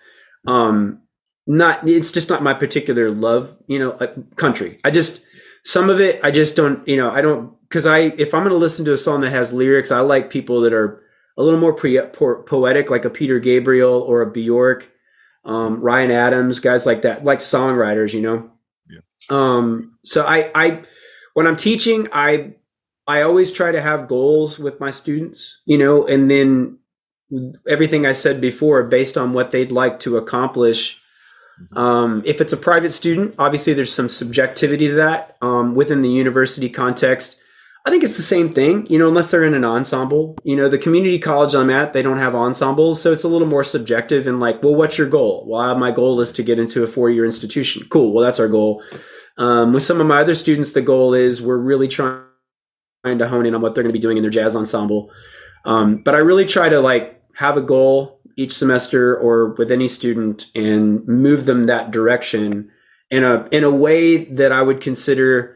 [0.47, 1.01] Um
[1.45, 4.79] not it's just not my particular love, you know, like country.
[4.83, 5.21] I just
[5.63, 8.57] some of it I just don't, you know, I don't cuz I if I'm going
[8.57, 11.03] to listen to a song that has lyrics, I like people that are
[11.37, 12.09] a little more pre-
[12.47, 14.89] poetic like a Peter Gabriel or a Bjork
[15.43, 18.51] um, Ryan Adams, guys like that, like songwriters, you know.
[18.89, 18.99] Yeah.
[19.29, 20.83] Um, so I, I,
[21.33, 22.53] when I'm teaching, I,
[23.07, 26.77] I always try to have goals with my students, you know, and then
[27.67, 31.01] everything I said before, based on what they'd like to accomplish.
[31.61, 31.77] Mm-hmm.
[31.77, 36.09] Um, if it's a private student, obviously there's some subjectivity to that um, within the
[36.09, 37.37] university context.
[37.83, 40.37] I think it's the same thing, you know, unless they're in an ensemble.
[40.43, 43.47] You know, the community college I'm at, they don't have ensembles, so it's a little
[43.47, 45.45] more subjective and like, well, what's your goal?
[45.47, 47.87] Well, my goal is to get into a four year institution.
[47.89, 48.13] Cool.
[48.13, 48.83] Well, that's our goal.
[49.37, 52.23] Um, with some of my other students, the goal is we're really trying
[53.03, 55.09] to hone in on what they're going to be doing in their jazz ensemble.
[55.65, 59.87] Um, but I really try to like have a goal each semester or with any
[59.87, 62.69] student and move them that direction
[63.09, 65.55] in a in a way that I would consider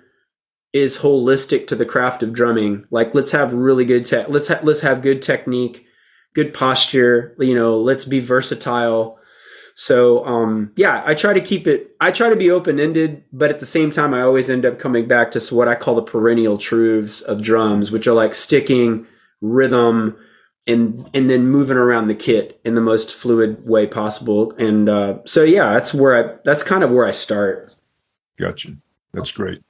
[0.75, 2.85] is holistic to the craft of drumming.
[2.91, 5.85] Like let's have really good te- let's ha- let's have good technique,
[6.33, 9.17] good posture, you know, let's be versatile.
[9.75, 13.59] So um yeah, I try to keep it I try to be open-ended, but at
[13.59, 16.57] the same time I always end up coming back to what I call the perennial
[16.57, 19.07] truths of drums, which are like sticking,
[19.39, 20.17] rhythm,
[20.67, 24.51] and and then moving around the kit in the most fluid way possible.
[24.57, 27.69] And uh, so yeah, that's where I that's kind of where I start.
[28.37, 28.71] Gotcha.
[29.13, 29.61] That's great.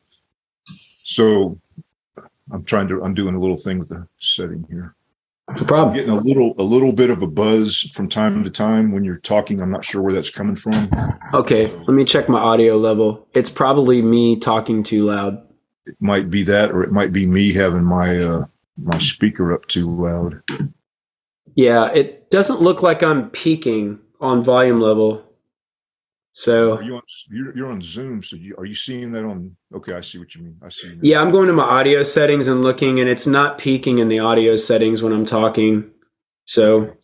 [1.06, 1.60] So
[2.52, 4.96] I'm trying to I'm doing a little thing with the setting here.
[5.48, 5.96] No problem.
[5.96, 9.20] Getting a little a little bit of a buzz from time to time when you're
[9.20, 9.62] talking.
[9.62, 10.90] I'm not sure where that's coming from.
[11.34, 13.28] Okay, let me check my audio level.
[13.34, 15.48] It's probably me talking too loud.
[15.86, 19.68] It might be that, or it might be me having my uh, my speaker up
[19.68, 20.42] too loud.
[21.54, 25.24] Yeah, it doesn't look like I'm peaking on volume level.
[26.38, 29.56] So Are you on, you're, you're on Zoom, so you, are you seeing that on?
[29.74, 30.58] Okay, I see what you mean.
[30.62, 30.90] I see.
[30.90, 31.00] now.
[31.02, 34.20] yeah, I'm going to my audio settings and looking, and it's not peaking in the
[34.20, 35.90] audio settings when I'm talking.
[36.44, 36.98] So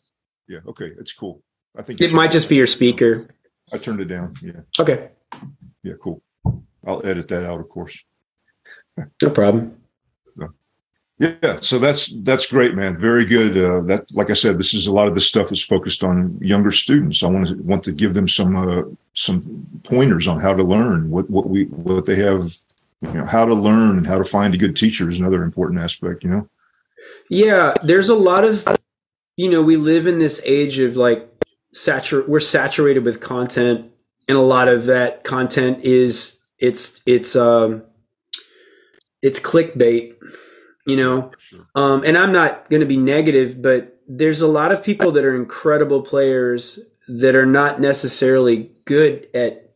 [0.50, 0.60] Yeah.
[0.68, 1.42] Okay, it's cool.
[1.78, 3.30] I think it might just be your speaker.
[3.72, 4.34] I turned it down.
[4.42, 4.52] Yeah.
[4.78, 5.12] Okay,
[5.82, 5.94] Yeah.
[6.02, 6.22] Cool.
[6.86, 8.04] I'll edit that out, of course.
[8.98, 9.81] no problem.
[11.22, 12.98] Yeah, so that's that's great, man.
[12.98, 13.56] Very good.
[13.56, 16.36] Uh, that, like I said, this is a lot of this stuff is focused on
[16.42, 17.22] younger students.
[17.22, 21.12] I want to want to give them some uh, some pointers on how to learn
[21.12, 22.58] what what we what they have,
[23.04, 25.80] you know, how to learn and how to find a good teacher is another important
[25.80, 26.24] aspect.
[26.24, 26.50] You know.
[27.30, 28.68] Yeah, there's a lot of,
[29.38, 31.32] you know, we live in this age of like
[31.76, 32.28] satur.
[32.28, 33.92] We're saturated with content,
[34.28, 37.84] and a lot of that content is it's it's um
[39.22, 40.16] it's clickbait,
[40.86, 41.32] you know.
[41.38, 41.68] Sure.
[41.76, 45.26] Um, and I'm not going to be negative, but there's a lot of people that
[45.26, 49.76] are incredible players that are not necessarily good at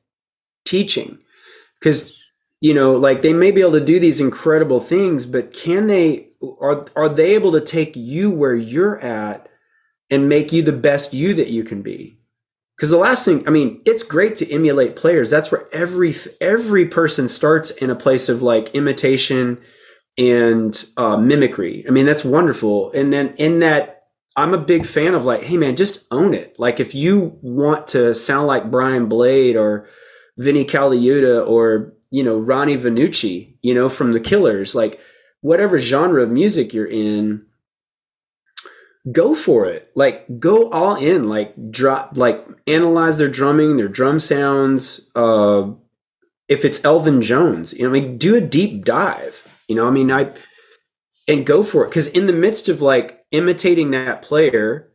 [0.65, 1.19] teaching
[1.79, 2.11] because
[2.59, 6.29] you know like they may be able to do these incredible things but can they
[6.59, 9.47] are are they able to take you where you're at
[10.09, 12.17] and make you the best you that you can be
[12.75, 16.85] because the last thing i mean it's great to emulate players that's where every every
[16.85, 19.61] person starts in a place of like imitation
[20.17, 21.85] and uh, mimicry.
[21.87, 22.91] I mean that's wonderful.
[22.91, 23.91] And then in that
[24.37, 26.55] i'm a big fan of like hey man just own it.
[26.57, 29.87] Like if you want to sound like brian blade or
[30.37, 34.99] vinnie Colaiuta or you know ronnie vannucci you know from the killers like
[35.41, 37.45] whatever genre of music you're in
[39.11, 39.91] go for it.
[39.95, 41.29] Like go all in.
[41.29, 45.69] Like drop like analyze their drumming their drum sounds uh
[46.47, 49.91] if it's elvin jones you know i mean do a deep dive you know i
[49.91, 50.31] mean i
[51.27, 51.89] and go for it.
[51.89, 54.91] Because in the midst of like imitating that player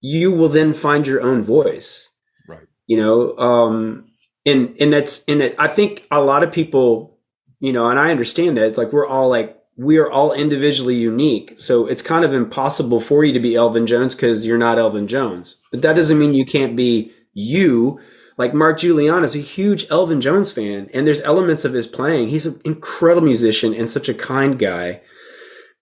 [0.00, 2.10] you will then find your own voice.
[2.48, 2.66] Right.
[2.86, 4.04] you know um
[4.46, 7.18] and and that's and it, i think a lot of people
[7.60, 10.94] you know and i understand that it's like we're all like we are all individually
[10.94, 11.54] unique.
[11.58, 15.08] So it's kind of impossible for you to be elvin jones because you're not elvin
[15.08, 15.56] jones.
[15.70, 18.00] But that doesn't mean you can't be you
[18.36, 22.28] like mark julian is a huge elvin jones fan and there's elements of his playing.
[22.28, 25.00] He's an incredible musician and such a kind guy.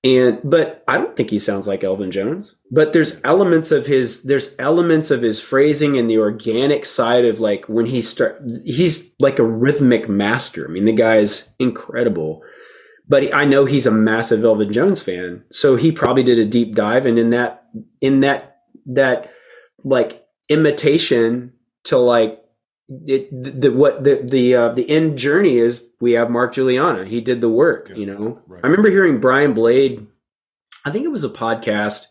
[0.05, 2.57] And but i don't think he sounds like elvin jones.
[2.71, 7.41] But there's elements of his there's elements of his phrasing and the organic side of
[7.41, 10.67] like when he start he's like a rhythmic master.
[10.67, 12.43] I mean the guy is incredible.
[13.09, 16.75] But i know he's a massive elvin jones fan so he probably did a deep
[16.75, 17.65] dive and in that
[18.01, 19.31] in that that
[19.85, 21.53] like imitation
[21.85, 22.42] to like
[22.89, 27.07] it, the, the what the the uh, the end journey is we have Mark Guiliana.
[27.07, 28.41] He did the work, Yeah, you know.
[28.47, 28.61] right.
[28.63, 30.07] I remember hearing Brian Blade.
[30.85, 32.07] I think it was a podcast,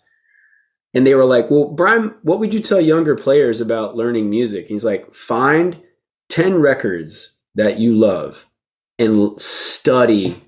[0.93, 4.67] and they were like, "Well, Brian, what would you tell younger players about learning music?"
[4.67, 5.81] He's like, "Find
[6.29, 8.45] ten records that you love
[8.97, 10.41] and study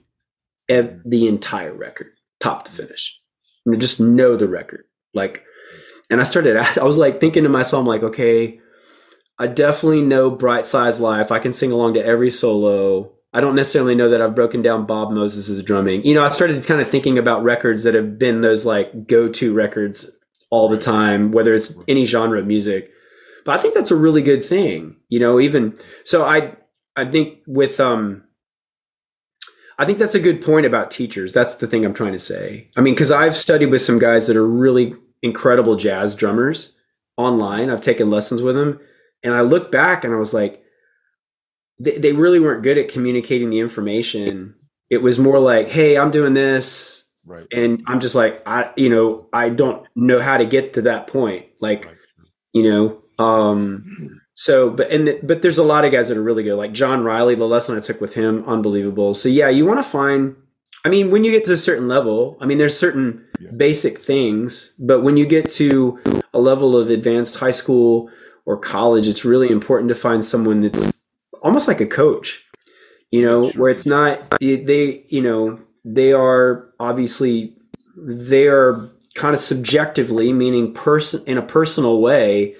[0.69, 3.19] ev- the entire record, top to finish.
[3.65, 5.43] You know, just know the record, like."
[6.09, 6.57] And I started.
[6.79, 8.59] I was like thinking to myself, I'm like, okay.
[9.39, 11.31] I definitely know Bright Size Life.
[11.31, 13.11] I can sing along to every solo.
[13.33, 16.03] I don't necessarily know that I've broken down Bob Moses' drumming.
[16.03, 19.27] You know, I started kind of thinking about records that have been those like go
[19.29, 20.09] to records
[20.51, 22.91] all the time, whether it's any genre of music.
[23.43, 24.97] But I think that's a really good thing.
[25.09, 26.55] You know, even so I
[26.95, 28.23] I think with um
[29.79, 31.33] I think that's a good point about teachers.
[31.33, 32.69] That's the thing I'm trying to say.
[32.77, 34.93] I mean, because I've studied with some guys that are really
[35.23, 36.73] incredible jazz drummers
[37.17, 37.71] online.
[37.71, 38.79] I've taken lessons with them.
[39.23, 40.61] And I look back and I was like,
[41.79, 44.55] they, they really weren't good at communicating the information.
[44.89, 47.05] It was more like, hey, I'm doing this.
[47.27, 47.45] Right.
[47.53, 51.07] And I'm just like, I, you know, I don't know how to get to that
[51.07, 51.45] point.
[51.59, 51.95] Like, Right.
[52.53, 52.99] you know.
[53.23, 56.55] Um, so, but and the, but there's a lot of guys that are really good,
[56.55, 57.35] like John Riley.
[57.35, 59.13] The lesson I took with him, unbelievable.
[59.13, 60.35] So yeah, you want to find.
[60.85, 63.51] I mean, when you get to a certain level, I mean, there's certain yeah.
[63.55, 65.99] basic things, but when you get to
[66.33, 68.09] a level of advanced high school
[68.45, 70.91] or college, it's really important to find someone that's
[71.41, 72.43] almost like a coach,
[73.11, 73.61] you know, sure.
[73.61, 77.55] where it's not they, you know, they are obviously
[77.95, 82.55] they are kind of subjectively, meaning person in a personal way,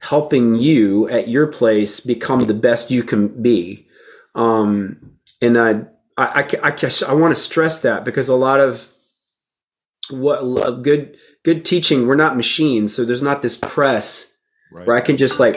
[0.00, 3.86] helping you at your place become the best you can be.
[4.34, 5.82] Um, and I,
[6.20, 8.92] I, I, I, I want to stress that because a lot of
[10.10, 14.30] what good good teaching, we're not machines, so there's not this press
[14.72, 14.86] right.
[14.86, 15.56] where I can just like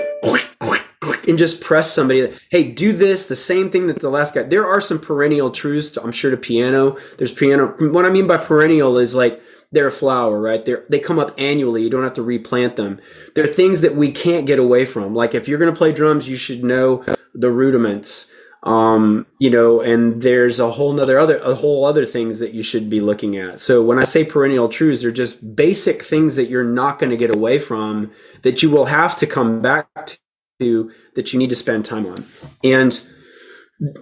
[1.28, 2.34] and just press somebody.
[2.49, 4.43] Hey, do this the same thing that the last guy.
[4.43, 6.97] There are some perennial truths, to, I'm sure, to piano.
[7.18, 7.76] There's piano.
[7.80, 9.41] What I mean by perennial is like
[9.72, 10.64] they're a flower, right?
[10.64, 11.84] They they come up annually.
[11.84, 13.01] You don't have to replant them.
[13.36, 15.14] They're things that we can't get away from.
[15.14, 17.03] Like if you're going to play drums, you should know
[17.34, 18.28] the rudiments.
[18.64, 22.64] Um, you know, and there's a whole nother other a whole other things that you
[22.64, 23.59] should be looking at.
[23.59, 27.18] So when I say perennial truths, they're just basic things that you're not going to
[27.18, 28.11] get away from
[28.43, 30.18] that you will have to come back
[30.61, 32.26] to that you need to spend time on.
[32.64, 33.01] And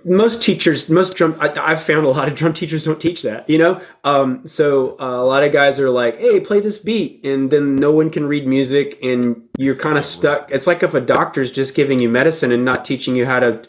[0.05, 3.49] most teachers, most drum, I, have found a lot of drum teachers don't teach that,
[3.49, 3.81] you know?
[4.03, 7.25] Um, so uh, a lot of guys are like, hey, play this beat.
[7.25, 10.51] And then no one can read music and you're kind of stuck.
[10.51, 13.63] It's like if a doctor's just giving you medicine and not teaching you how to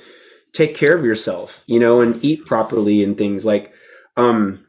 [0.53, 3.73] take care of yourself, you know, and eat properly and things like
[4.17, 4.65] um,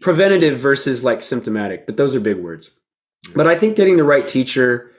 [0.00, 1.86] preventative versus like symptomatic.
[1.86, 2.70] But those are big words.
[3.34, 4.92] But I think getting the right teacher,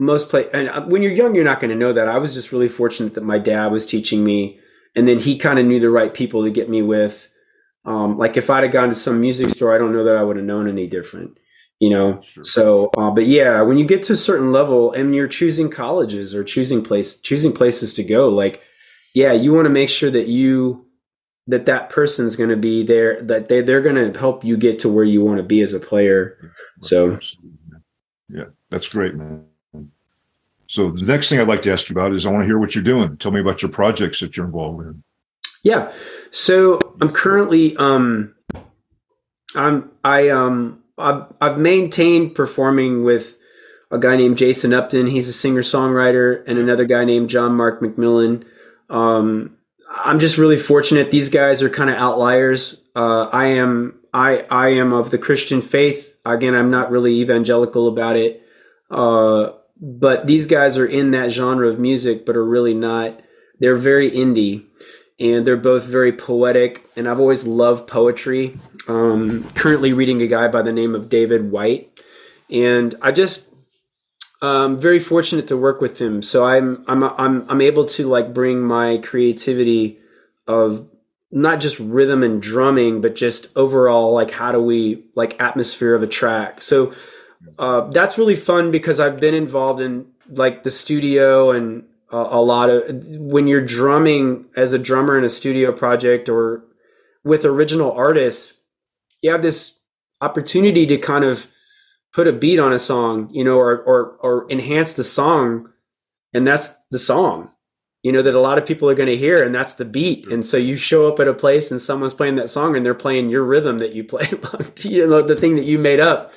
[0.00, 2.08] most play, and uh, when you're young, you're not going to know that.
[2.08, 4.60] I was just really fortunate that my dad was teaching me
[4.96, 7.28] and then he kind of knew the right people to get me with.
[7.84, 10.22] Um, like if I'd have gone to some music store, I don't know that I
[10.22, 11.38] would have known any different,
[11.78, 12.20] you know.
[12.20, 12.44] Sure.
[12.44, 16.34] So, uh, but yeah, when you get to a certain level and you're choosing colleges
[16.34, 18.60] or choosing place, choosing places to go, like,
[19.14, 20.86] yeah, you want to make sure that you
[21.46, 24.78] that that person's going to be there, that they they're going to help you get
[24.80, 26.52] to where you want to be as a player.
[26.80, 27.18] So,
[28.28, 29.46] yeah, that's great, man.
[30.66, 32.58] So the next thing I'd like to ask you about is I want to hear
[32.58, 33.16] what you're doing.
[33.16, 35.02] Tell me about your projects that you're involved in.
[35.62, 35.90] Yeah.
[36.30, 38.34] So I'm currently um
[39.54, 43.38] I'm I um I've, I've maintained performing with
[43.90, 45.06] a guy named Jason Upton.
[45.06, 48.44] He's a singer songwriter, and another guy named John Mark McMillan.
[48.90, 49.56] Um,
[49.88, 51.10] I'm just really fortunate.
[51.10, 52.80] These guys are kind of outliers.
[52.94, 56.16] Uh, I am I I am of the Christian faith.
[56.24, 58.42] Again, I'm not really evangelical about it.
[58.90, 63.20] Uh, but these guys are in that genre of music, but are really not.
[63.60, 64.64] They're very indie,
[65.18, 66.84] and they're both very poetic.
[66.96, 68.58] And I've always loved poetry.
[68.88, 72.00] Um, currently reading a guy by the name of David Whyte,
[72.50, 73.47] and I just
[74.40, 76.22] um, very fortunate to work with him.
[76.22, 79.98] So I'm I'm I'm I'm able to like bring my creativity
[80.46, 80.88] of
[81.30, 86.02] not just rhythm and drumming, but just overall like how do we like atmosphere of
[86.02, 86.62] a track.
[86.62, 86.92] So
[87.58, 92.40] uh, that's really fun because I've been involved in like the studio and uh, a
[92.40, 92.84] lot of
[93.16, 96.64] when you're drumming as a drummer in a studio project or
[97.24, 98.54] with original artists,
[99.20, 99.78] you have this
[100.20, 101.50] opportunity to kind of
[102.12, 105.70] put a beat on a song, you know, or or or enhance the song,
[106.32, 107.50] and that's the song,
[108.02, 110.26] you know, that a lot of people are going to hear, and that's the beat.
[110.28, 112.94] And so you show up at a place and someone's playing that song, and they're
[112.94, 114.28] playing your rhythm that you play,
[114.82, 116.32] you know, the thing that you made up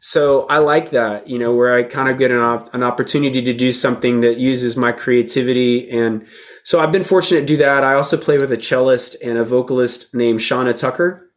[0.00, 3.42] so I like that, you know, where I kind of get an, op- an opportunity
[3.42, 5.90] to do something that uses my creativity.
[5.90, 6.26] And
[6.64, 7.84] so I've been fortunate to do that.
[7.84, 11.29] I also play with a cellist and a vocalist named Shauna Tucker.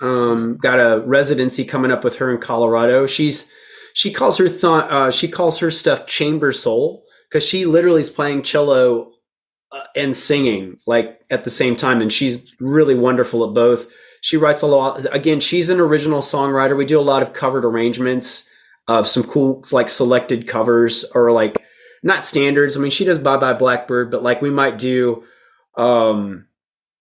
[0.00, 3.06] Um, got a residency coming up with her in Colorado.
[3.06, 3.48] She's,
[3.94, 8.10] she calls her, th- uh, she calls her stuff chamber soul because she literally is
[8.10, 9.12] playing cello
[9.72, 12.00] uh, and singing like at the same time.
[12.00, 13.88] And she's really wonderful at both
[14.20, 15.04] she writes a lot.
[15.12, 16.76] Again, she's an original songwriter.
[16.76, 18.44] We do a lot of covered arrangements
[18.86, 21.62] of some cool, like selected covers or like
[22.02, 22.76] not standards.
[22.76, 25.24] I mean, she does Bye Bye Blackbird, but like we might do
[25.76, 26.46] um,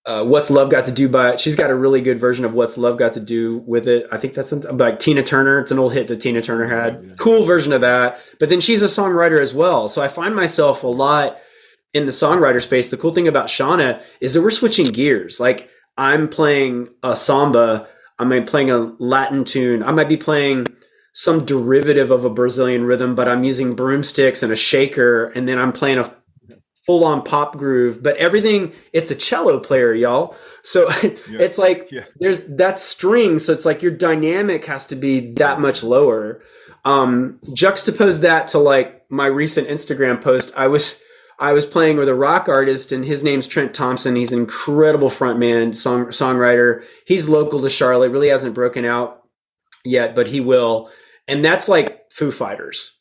[0.07, 1.35] uh, What's Love Got to Do by.
[1.35, 4.07] She's got a really good version of What's Love Got to Do with it.
[4.11, 5.59] I think that's something like Tina Turner.
[5.59, 7.17] It's an old hit that Tina Turner had.
[7.17, 8.21] Cool version of that.
[8.39, 9.87] But then she's a songwriter as well.
[9.89, 11.37] So I find myself a lot
[11.93, 12.89] in the songwriter space.
[12.89, 15.39] The cool thing about Shauna is that we're switching gears.
[15.39, 17.87] Like I'm playing a samba,
[18.17, 20.67] I might be playing a Latin tune, I might be playing
[21.13, 25.57] some derivative of a Brazilian rhythm, but I'm using broomsticks and a shaker, and then
[25.57, 26.13] I'm playing a
[26.87, 28.01] full on pop groove.
[28.01, 30.35] But everything, it's a cello player, y'all.
[30.63, 31.11] So yeah.
[31.39, 32.05] it's like yeah.
[32.19, 36.41] there's that string, so it's like your dynamic has to be that much lower.
[36.85, 40.53] um, juxtapose that to like my recent Instagram post.
[40.57, 40.99] I was
[41.39, 44.15] I was playing with a rock artist, and his name's Trent Thompson.
[44.15, 46.83] He's an incredible frontman, song songwriter.
[47.05, 48.11] He's local to Charlotte.
[48.11, 49.23] Really hasn't broken out
[49.85, 50.89] yet, but he will.
[51.27, 52.93] And that's like Foo Fighters.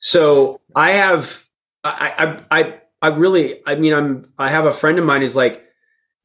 [0.00, 1.44] So I have
[1.84, 5.36] I I I I really I mean I'm I have a friend of mine who's
[5.36, 5.64] like,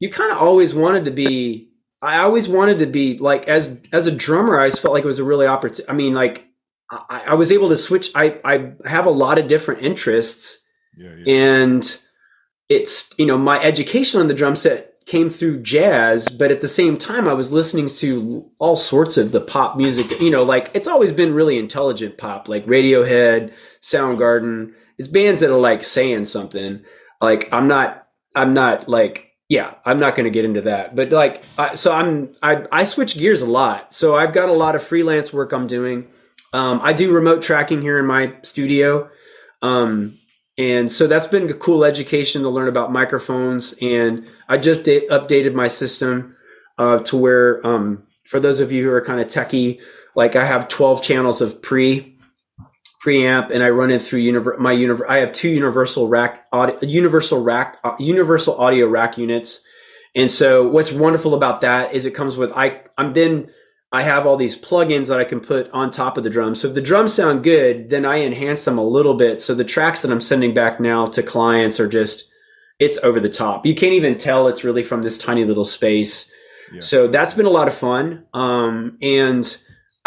[0.00, 1.70] you kind of always wanted to be
[2.02, 5.08] I always wanted to be like as as a drummer, I always felt like it
[5.08, 5.90] was a really opportunity.
[5.90, 6.46] I mean, like
[6.90, 8.10] I, I, was able to switch.
[8.14, 10.60] I I have a lot of different interests,
[10.96, 11.34] yeah, yeah.
[11.34, 12.00] and
[12.68, 16.68] it's you know my education on the drum set came through jazz, but at the
[16.68, 20.20] same time, I was listening to all sorts of the pop music.
[20.20, 23.52] You know, like it's always been really intelligent pop, like Radiohead,
[23.82, 24.74] Soundgarden.
[24.98, 26.82] It's bands that are like saying something.
[27.20, 30.94] Like I'm not, I'm not like yeah i'm not going to get into that.
[30.94, 33.92] But like I, so i'm I, I switch gears a lot.
[33.92, 36.08] So i've got a lot of freelance work i'm doing.
[36.52, 39.10] Um, i do remote tracking here in my studio.
[39.62, 40.18] Um,
[40.58, 43.74] and so that's been a cool education to learn about microphones.
[43.80, 46.34] And i just da- updated my system
[46.78, 49.80] uh, to where um, for those of you who are kind of techie
[50.14, 52.15] like i have 12 channels of pre
[53.04, 56.78] preamp and I run it through univer- my univer- I have two universal rack audio,
[56.82, 59.60] universal rack uh, universal audio rack units.
[60.14, 63.50] And so what's wonderful about that is it comes with I I'm then
[63.92, 66.60] I have all these plugins that I can put on top of the drums.
[66.60, 69.40] So if the drums sound good, then I enhance them a little bit.
[69.40, 72.28] So the tracks that I'm sending back now to clients are just
[72.78, 73.64] it's over the top.
[73.64, 76.30] You can't even tell it's really from this tiny little space.
[76.72, 76.80] Yeah.
[76.80, 78.26] So that's been a lot of fun.
[78.34, 79.56] Um, and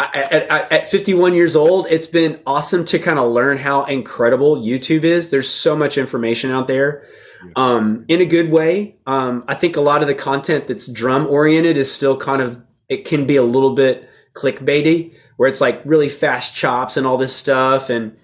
[0.00, 5.04] at, at, 51 years old, it's been awesome to kind of learn how incredible YouTube
[5.04, 5.30] is.
[5.30, 7.06] There's so much information out there
[7.56, 8.96] um, in a good way.
[9.06, 12.62] Um, I think a lot of the content that's drum oriented is still kind of,
[12.88, 17.16] it can be a little bit clickbaity where it's like really fast chops and all
[17.16, 17.90] this stuff.
[17.90, 18.16] And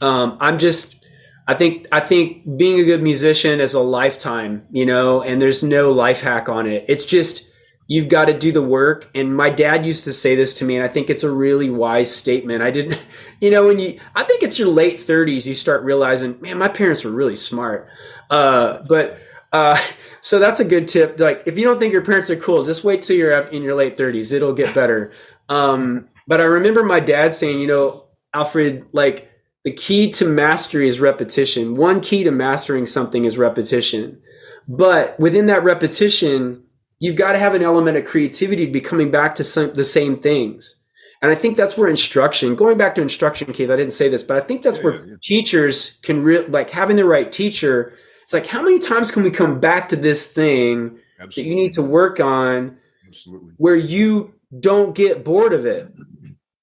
[0.00, 1.06] um, I'm just,
[1.46, 5.62] I think, I think being a good musician is a lifetime, you know, and there's
[5.62, 6.84] no life hack on it.
[6.88, 7.46] It's just,
[7.86, 9.10] you've got to do the work.
[9.14, 11.70] And my dad used to say this to me and i think it's a really
[11.70, 12.62] wise statement.
[12.62, 13.06] I didn't
[13.40, 16.68] you know when you i think it's your late 30s you start realizing man my
[16.68, 17.88] parents were really smart.
[18.30, 19.18] Uh, but
[19.52, 19.78] uh,
[20.20, 21.20] so that's a good tip.
[21.20, 23.74] Like if you don't think your parents are cool just wait till you're in your
[23.74, 25.12] late 30s it'll get better.
[25.48, 29.28] Um, but i remember my dad saying you know alfred like
[29.64, 31.74] the key to mastery is repetition.
[31.74, 34.20] One key to mastering something is repetition.
[34.66, 36.64] But within that repetition
[37.02, 39.82] you've got to have an element of creativity to be coming back to some, the
[39.82, 40.76] same things.
[41.20, 44.22] And I think that's where instruction, going back to instruction, Keith, I didn't say this,
[44.22, 45.14] but I think that's yeah, where yeah.
[45.20, 47.92] teachers can really, like having the right teacher.
[48.22, 51.42] It's like, how many times can we come back to this thing Absolutely.
[51.42, 52.78] that you need to work on
[53.08, 53.50] Absolutely.
[53.56, 55.92] where you don't get bored of it?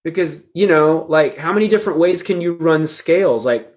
[0.05, 3.45] Because, you know, like how many different ways can you run scales?
[3.45, 3.75] Like.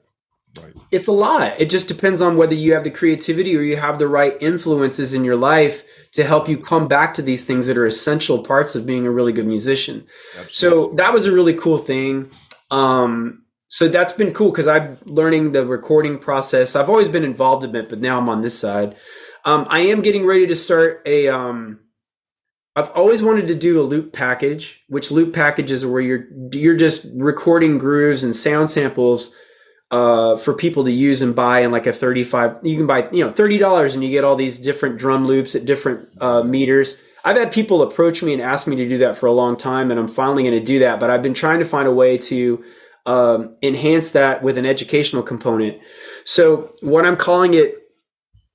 [0.92, 1.58] It's a lot.
[1.58, 5.14] It just depends on whether you have the creativity or you have the right influences
[5.14, 8.74] in your life to help you come back to these things that are essential parts
[8.74, 10.06] of being a really good musician.
[10.38, 10.52] Absolutely.
[10.52, 12.30] So that was a really cool thing.
[12.70, 16.76] Um, so that's been cool because I'm learning the recording process.
[16.76, 18.94] I've always been involved in it, but now I'm on this side.
[19.46, 21.28] Um, I am getting ready to start a.
[21.28, 21.80] Um,
[22.76, 26.76] I've always wanted to do a loop package, which loop packages are where you're you're
[26.76, 29.34] just recording grooves and sound samples
[29.92, 33.22] uh, for people to use and buy in like a 35 you can buy you
[33.22, 37.00] know $30 and you get all these different drum loops at different uh, meters.
[37.24, 39.90] I've had people approach me and ask me to do that for a long time
[39.90, 42.16] and i'm finally going to do that but i've been trying to find a way
[42.18, 42.64] to
[43.04, 45.78] um, enhance that with an educational component.
[46.24, 47.74] So what i'm calling it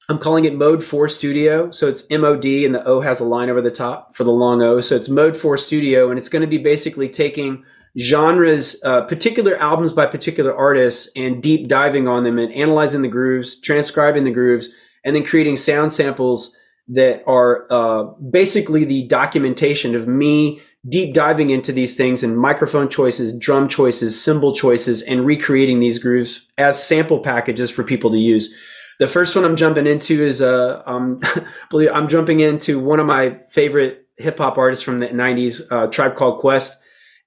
[0.09, 1.69] i'm calling it mode 4 studio.
[1.69, 4.63] So it's mod and the o has a line over the top for the long
[4.63, 4.81] o.
[4.81, 7.63] So it's mode 4 studio and it's going to be basically taking
[7.99, 13.07] genres, uh, particular albums by particular artists, and deep diving on them and analyzing the
[13.07, 14.69] grooves, transcribing the grooves,
[15.03, 16.55] and then creating sound samples
[16.89, 22.87] that are uh, basically the documentation of me deep diving into these things and microphone
[22.87, 28.17] choices, drum choices, cymbal choices, and recreating these grooves as sample packages for people to
[28.17, 28.55] use.
[28.99, 31.19] The first one I'm jumping into is uh, um,
[31.73, 36.15] I'm jumping into one of my favorite hip hop artists from the '90s, uh, Tribe
[36.15, 36.75] Called Quest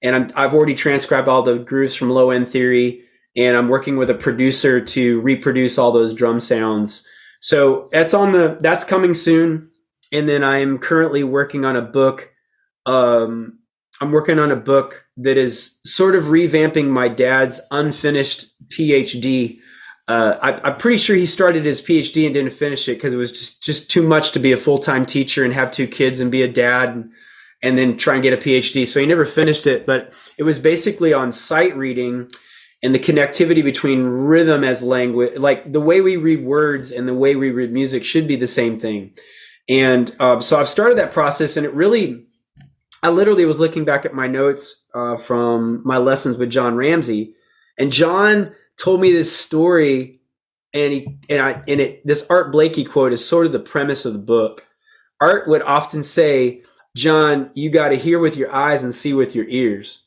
[0.03, 3.03] and i have already transcribed all the grooves from Low End Theory,
[3.37, 7.07] and I'm working with a producer to reproduce all those drum sounds.
[7.41, 9.71] So that's on the that's coming soon,
[10.13, 12.33] and then I am currently working on a book.
[12.87, 13.59] Um,
[14.01, 19.59] I'm working on a book that is sort of revamping my dad's unfinished PhD.
[20.09, 23.19] Uh, I, am pretty sure he started his PhD and didn't finish it because it
[23.19, 26.21] was just just too much to be a full time teacher and have two kids
[26.21, 26.91] and be a dad.
[26.91, 27.13] And,
[27.63, 28.87] and then try and get a PhD.
[28.87, 32.31] So he never finished it, but it was basically on sight reading
[32.83, 37.15] and the connectivity between rhythm as language, like the way we read words and the
[37.15, 39.13] way we read music should be the same thing.
[39.69, 42.23] And uh, so I've started that process, and it really,
[43.03, 47.35] I literally was looking back at my notes uh, from my lessons with John Ramsay,
[47.79, 50.21] and John told me this story,
[50.73, 54.05] and he and I and it this Art Blakey quote is sort of the premise
[54.05, 54.67] of the book.
[55.21, 56.63] Art would often say,
[56.97, 60.05] "John, you got to hear with your eyes and see with your ears."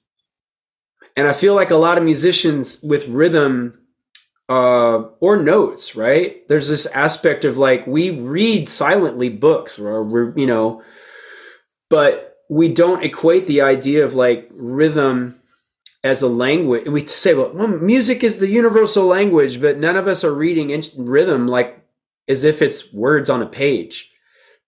[1.16, 3.80] And I feel like a lot of musicians with rhythm
[4.50, 6.48] uh, or notes, right?
[6.48, 10.84] There's this aspect of like we read silently books, or we're you know,
[11.90, 15.40] but we don't equate the idea of like rhythm
[16.04, 16.88] as a language.
[16.88, 20.70] We say, well, well, music is the universal language, but none of us are reading
[20.70, 21.80] in rhythm like
[22.28, 24.12] as if it's words on a page.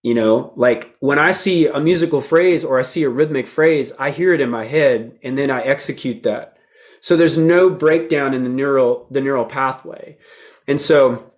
[0.06, 3.92] You know, like when I see a musical phrase or I see a rhythmic phrase,
[3.98, 6.56] I hear it in my head and then I execute that.
[7.00, 10.16] So there's no breakdown in the neural the neural pathway.
[10.68, 11.28] And so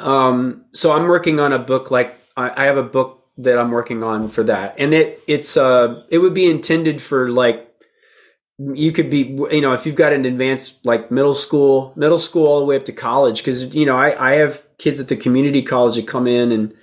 [0.00, 3.70] um so I'm working on a book like I, I have a book that I'm
[3.70, 4.74] working on for that.
[4.76, 7.74] And it it's uh it would be intended for like
[8.58, 12.48] you could be you know if you've got an advanced like middle school middle school
[12.48, 15.16] all the way up to college because you know I, I have kids at the
[15.16, 16.74] community college that come in and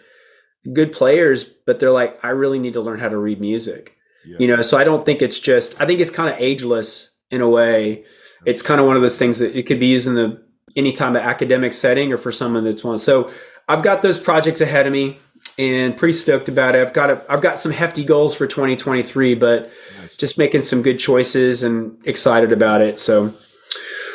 [0.73, 3.95] good players, but they're like, I really need to learn how to read music.
[4.25, 4.37] Yeah.
[4.39, 7.41] You know, so I don't think it's just I think it's kind of ageless in
[7.41, 8.05] a way.
[8.45, 10.43] It's kind of one of those things that it could be used in the
[10.75, 12.99] any time of academic setting or for someone that's one.
[12.99, 13.31] So
[13.67, 15.17] I've got those projects ahead of me
[15.57, 16.85] and pretty stoked about it.
[16.85, 20.17] I've got a, I've got some hefty goals for 2023, but nice.
[20.17, 22.99] just making some good choices and excited about it.
[22.99, 23.33] So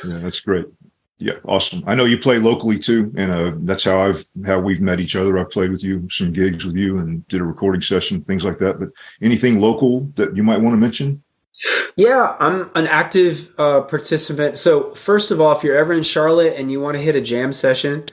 [0.06, 0.66] yeah, that's great.
[1.18, 1.82] Yeah, awesome.
[1.86, 5.16] I know you play locally too, and uh, that's how I've how we've met each
[5.16, 5.38] other.
[5.38, 8.58] I've played with you, some gigs with you, and did a recording session, things like
[8.58, 8.78] that.
[8.78, 8.90] But
[9.22, 11.22] anything local that you might want to mention?
[11.96, 14.58] Yeah, I'm an active uh, participant.
[14.58, 17.22] So first of all, if you're ever in Charlotte and you want to hit a
[17.22, 18.04] jam session,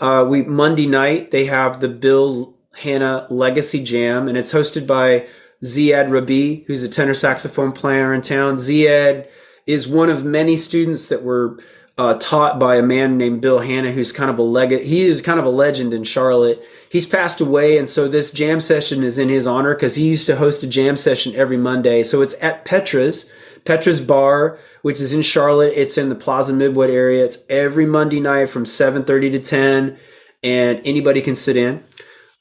[0.00, 5.28] uh, we Monday night they have the Bill Hanna Legacy Jam, and it's hosted by
[5.62, 8.56] Ziad Rabie, who's a tenor saxophone player in town.
[8.56, 9.28] Ziad
[9.66, 11.60] is one of many students that were
[11.98, 14.70] uh, taught by a man named Bill Hanna, who's kind of a leg.
[14.70, 16.62] He is kind of a legend in Charlotte.
[16.88, 20.26] He's passed away, and so this jam session is in his honor because he used
[20.26, 22.04] to host a jam session every Monday.
[22.04, 23.28] So it's at Petra's,
[23.64, 25.72] Petra's Bar, which is in Charlotte.
[25.74, 27.24] It's in the Plaza Midwood area.
[27.24, 29.98] It's every Monday night from seven thirty to ten,
[30.42, 31.82] and anybody can sit in.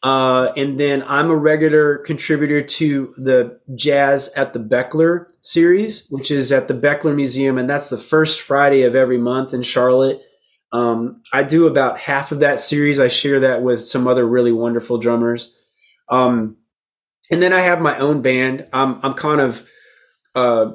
[0.04, 6.30] Uh, and then I'm a regular contributor to the Jazz at the Bechtler series, which
[6.30, 10.22] is at the Bechtler Museum, and that's the first Friday of every month in Charlotte.
[10.72, 13.00] Um, I do about half of that series.
[13.00, 15.56] I share that with some other really wonderful drummers.
[16.10, 16.58] Um,
[17.32, 18.68] and then I have my own band.
[18.74, 19.68] I'm, I'm kind of,
[20.36, 20.74] uh,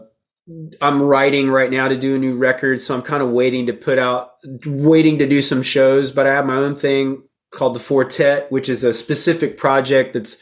[0.80, 3.72] I'm writing right now to do a new record, so I'm kind of waiting to
[3.72, 4.32] put out,
[4.66, 6.10] waiting to do some shows.
[6.10, 10.38] But I have my own thing called the Fortet, which is a specific project that's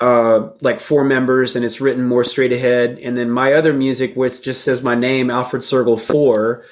[0.00, 2.98] uh, like four members and it's written more straight ahead.
[2.98, 6.64] And then my other music, which just says my name, Alfred Sergel Four.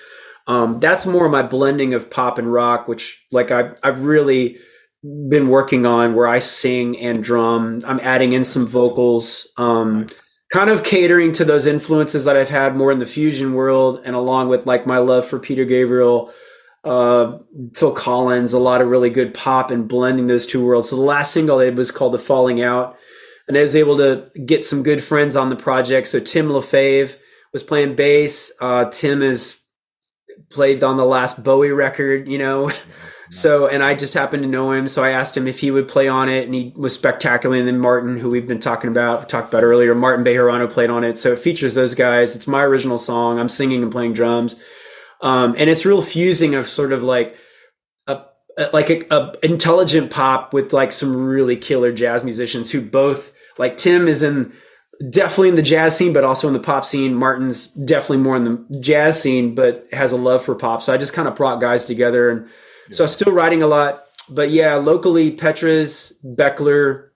[0.48, 4.58] Um, that's more my blending of pop and rock, which like I've, I've really
[5.02, 7.80] been working on where I sing and drum.
[7.84, 10.08] I'm adding in some vocals, um,
[10.52, 14.14] kind of catering to those influences that I've had more in the fusion world and
[14.14, 16.32] along with like my love for Peter Gabriel,
[16.84, 17.38] uh,
[17.74, 20.90] Phil Collins, a lot of really good pop and blending those two worlds.
[20.90, 22.96] So the last single I did was called The Falling Out.
[23.48, 26.08] And I was able to get some good friends on the project.
[26.08, 27.18] So Tim Lefebvre
[27.52, 28.52] was playing bass.
[28.60, 29.60] Uh, Tim has
[30.50, 32.70] played on the last Bowie record, you know.
[33.32, 33.40] Nice.
[33.40, 34.88] So, and I just happened to know him.
[34.88, 37.56] So I asked him if he would play on it, and he was spectacular.
[37.56, 41.02] And then Martin, who we've been talking about, talked about earlier, Martin Bejerano played on
[41.02, 41.16] it.
[41.16, 42.36] So it features those guys.
[42.36, 43.38] It's my original song.
[43.38, 44.56] I'm singing and playing drums.
[45.22, 47.36] Um, and it's real fusing of sort of like
[48.58, 53.32] a, like a, a, intelligent pop with like some really killer jazz musicians who both
[53.58, 54.52] like Tim is in
[55.10, 57.14] definitely in the jazz scene, but also in the pop scene.
[57.14, 60.82] Martin's definitely more in the jazz scene, but has a love for pop.
[60.82, 62.46] So I just kind of brought guys together, and
[62.88, 62.96] yeah.
[62.96, 64.04] so I'm still writing a lot.
[64.28, 67.08] But yeah, locally, Petra's, Bechtler,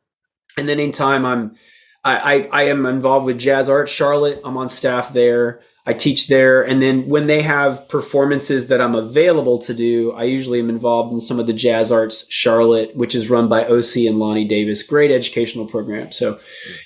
[0.57, 1.57] and then in time, I'm
[2.05, 4.41] I, I, I am involved with Jazz Art Charlotte.
[4.45, 5.61] I'm on staff there.
[5.89, 6.63] I teach there.
[6.67, 11.13] And then when they have performances that I'm available to do, I usually am involved
[11.13, 14.83] in some of the Jazz Arts Charlotte, which is run by Ocie and Lonnie Davis.
[14.83, 16.11] Great educational program.
[16.11, 16.41] So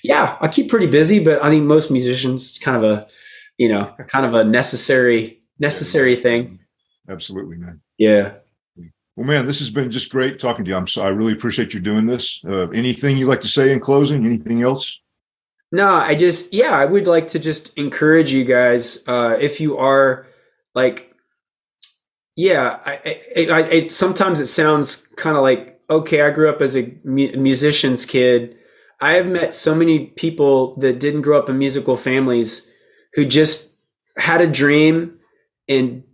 [0.04, 3.08] yeah, I keep pretty busy, but I think most musicians, it's kind of a,
[3.56, 6.60] you know, kind of a necessary, necessary thing.
[7.08, 7.80] Absolutely, man.
[7.96, 8.34] Yeah.
[9.16, 10.76] Well, man, this has been just great talking to you.
[10.76, 12.42] I'm so, I really appreciate you doing this.
[12.44, 14.24] Uh, anything you'd like to say in closing?
[14.24, 14.99] Anything else?
[15.72, 19.76] No, I just yeah, I would like to just encourage you guys uh, if you
[19.78, 20.26] are
[20.74, 21.14] like,
[22.36, 26.60] yeah, I, I, I, I sometimes it sounds kind of like okay, I grew up
[26.62, 28.56] as a mu- musician's kid.
[29.00, 32.68] I have met so many people that didn't grow up in musical families
[33.14, 33.68] who just
[34.16, 35.18] had a dream
[35.68, 36.04] and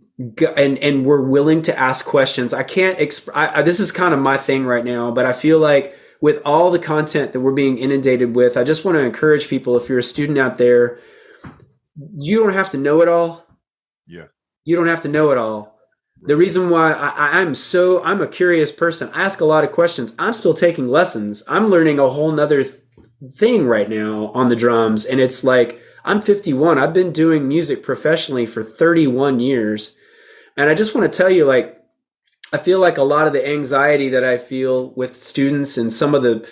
[0.55, 2.53] and and were willing to ask questions.
[2.53, 2.97] I can't.
[2.99, 5.95] Exp- I, I, this is kind of my thing right now, but I feel like
[6.21, 9.77] with all the content that we're being inundated with, I just want to encourage people.
[9.77, 10.99] If you're a student out there,
[12.17, 13.45] you don't have to know it all.
[14.07, 14.25] Yeah.
[14.63, 15.77] You don't have to know it all.
[16.23, 19.09] The reason why I, I'm so I'm a curious person.
[19.13, 20.15] I ask a lot of questions.
[20.17, 21.43] I'm still taking lessons.
[21.47, 22.75] I'm learning a whole nother th-
[23.33, 26.79] thing right now on the drums, and it's like I'm 51.
[26.79, 29.95] I've been doing music professionally for 31 years
[30.57, 31.76] and I just want to tell you, like,
[32.53, 36.15] I feel like a lot of the anxiety that I feel with students and some
[36.15, 36.49] of the,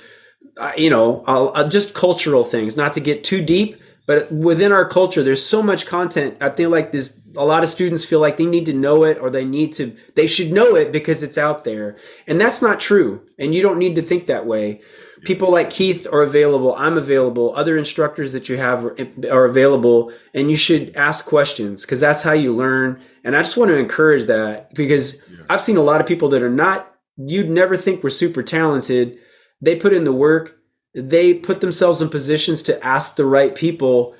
[0.58, 4.72] uh, you know, I'll, I'll just cultural things, not to get too deep, but within
[4.72, 6.38] our culture, there's so much content.
[6.42, 9.18] I feel like there's a lot of students feel like they need to know it
[9.20, 11.98] or they need to, they should know it because it's out there.
[12.28, 13.26] And that's not true.
[13.40, 14.82] And you don't need to think that way
[15.26, 16.74] people like Keith are available.
[16.76, 17.54] I'm available.
[17.56, 18.96] Other instructors that you have are,
[19.30, 23.02] are available, and you should ask questions because that's how you learn.
[23.26, 25.46] And I just want to encourage that because yeah.
[25.50, 29.18] I've seen a lot of people that are not you'd never think were super talented.
[29.62, 30.58] They put in the work.
[30.94, 34.16] They put themselves in positions to ask the right people.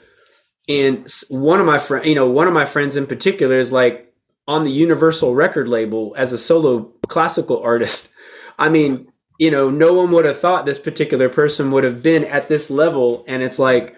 [0.68, 4.14] And one of my friends, you know, one of my friends in particular is like
[4.48, 8.12] on the Universal record label as a solo classical artist.
[8.60, 12.24] I mean, you know, no one would have thought this particular person would have been
[12.24, 13.24] at this level.
[13.28, 13.96] And it's like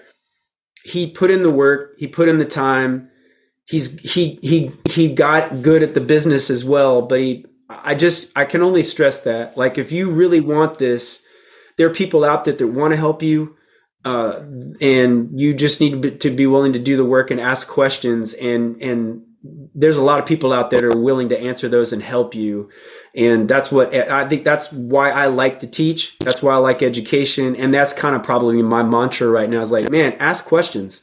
[0.83, 3.09] he put in the work, he put in the time.
[3.67, 8.31] He's he he he got good at the business as well, but he I just
[8.35, 9.57] I can only stress that.
[9.57, 11.21] Like if you really want this,
[11.77, 13.55] there are people out there that want to help you.
[14.05, 14.41] Uh,
[14.79, 18.81] and you just need to be willing to do the work and ask questions and
[18.81, 19.23] and
[19.75, 22.33] there's a lot of people out there that are willing to answer those and help
[22.33, 22.69] you
[23.15, 26.81] and that's what i think that's why i like to teach that's why i like
[26.81, 31.01] education and that's kind of probably my mantra right now is like man ask questions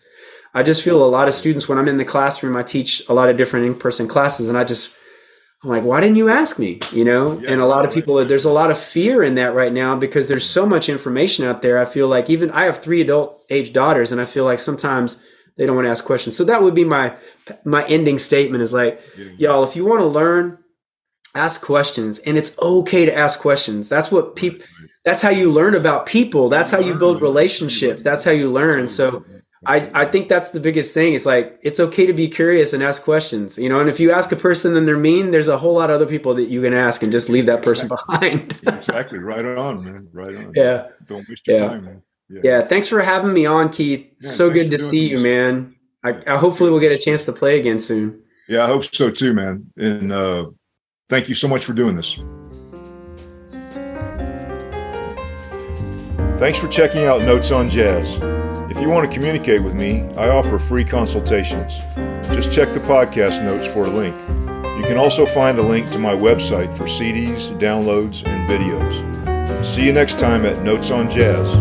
[0.54, 3.14] i just feel a lot of students when i'm in the classroom i teach a
[3.14, 4.94] lot of different in-person classes and i just
[5.62, 8.24] i'm like why didn't you ask me you know yeah, and a lot of people
[8.24, 11.62] there's a lot of fear in that right now because there's so much information out
[11.62, 14.58] there i feel like even i have three adult age daughters and i feel like
[14.58, 15.18] sometimes
[15.56, 16.36] they don't want to ask questions.
[16.36, 17.16] So that would be my
[17.64, 19.00] my ending statement is like,
[19.38, 20.58] y'all, if you want to learn,
[21.34, 23.88] ask questions, and it's okay to ask questions.
[23.88, 24.66] That's what people.
[25.04, 26.48] That's how you learn about people.
[26.48, 28.02] That's how you build relationships.
[28.02, 28.88] That's how you learn.
[28.88, 29.24] So.
[29.66, 31.14] I, I think that's the biggest thing.
[31.14, 33.80] It's like it's okay to be curious and ask questions, you know.
[33.80, 36.06] And if you ask a person and they're mean, there's a whole lot of other
[36.06, 38.60] people that you can ask and just leave that person behind.
[38.66, 40.08] exactly, right on, man.
[40.12, 40.52] Right on.
[40.54, 40.88] Yeah.
[41.06, 41.68] Don't waste your yeah.
[41.68, 42.02] time, man.
[42.28, 42.40] Yeah.
[42.44, 42.62] yeah.
[42.62, 44.06] thanks for having me on, Keith.
[44.20, 45.74] Yeah, so good to see you, man.
[46.02, 48.22] I, I, hopefully we'll get a chance to play again soon.
[48.48, 49.70] Yeah, I hope so too, man.
[49.76, 50.50] And uh,
[51.08, 52.18] thank you so much for doing this.
[56.38, 58.18] Thanks for checking out Notes on Jazz.
[58.74, 61.78] If you want to communicate with me, I offer free consultations.
[62.34, 64.16] Just check the podcast notes for a link.
[64.76, 69.64] You can also find a link to my website for CDs, downloads, and videos.
[69.64, 71.54] See you next time at Notes on Jazz.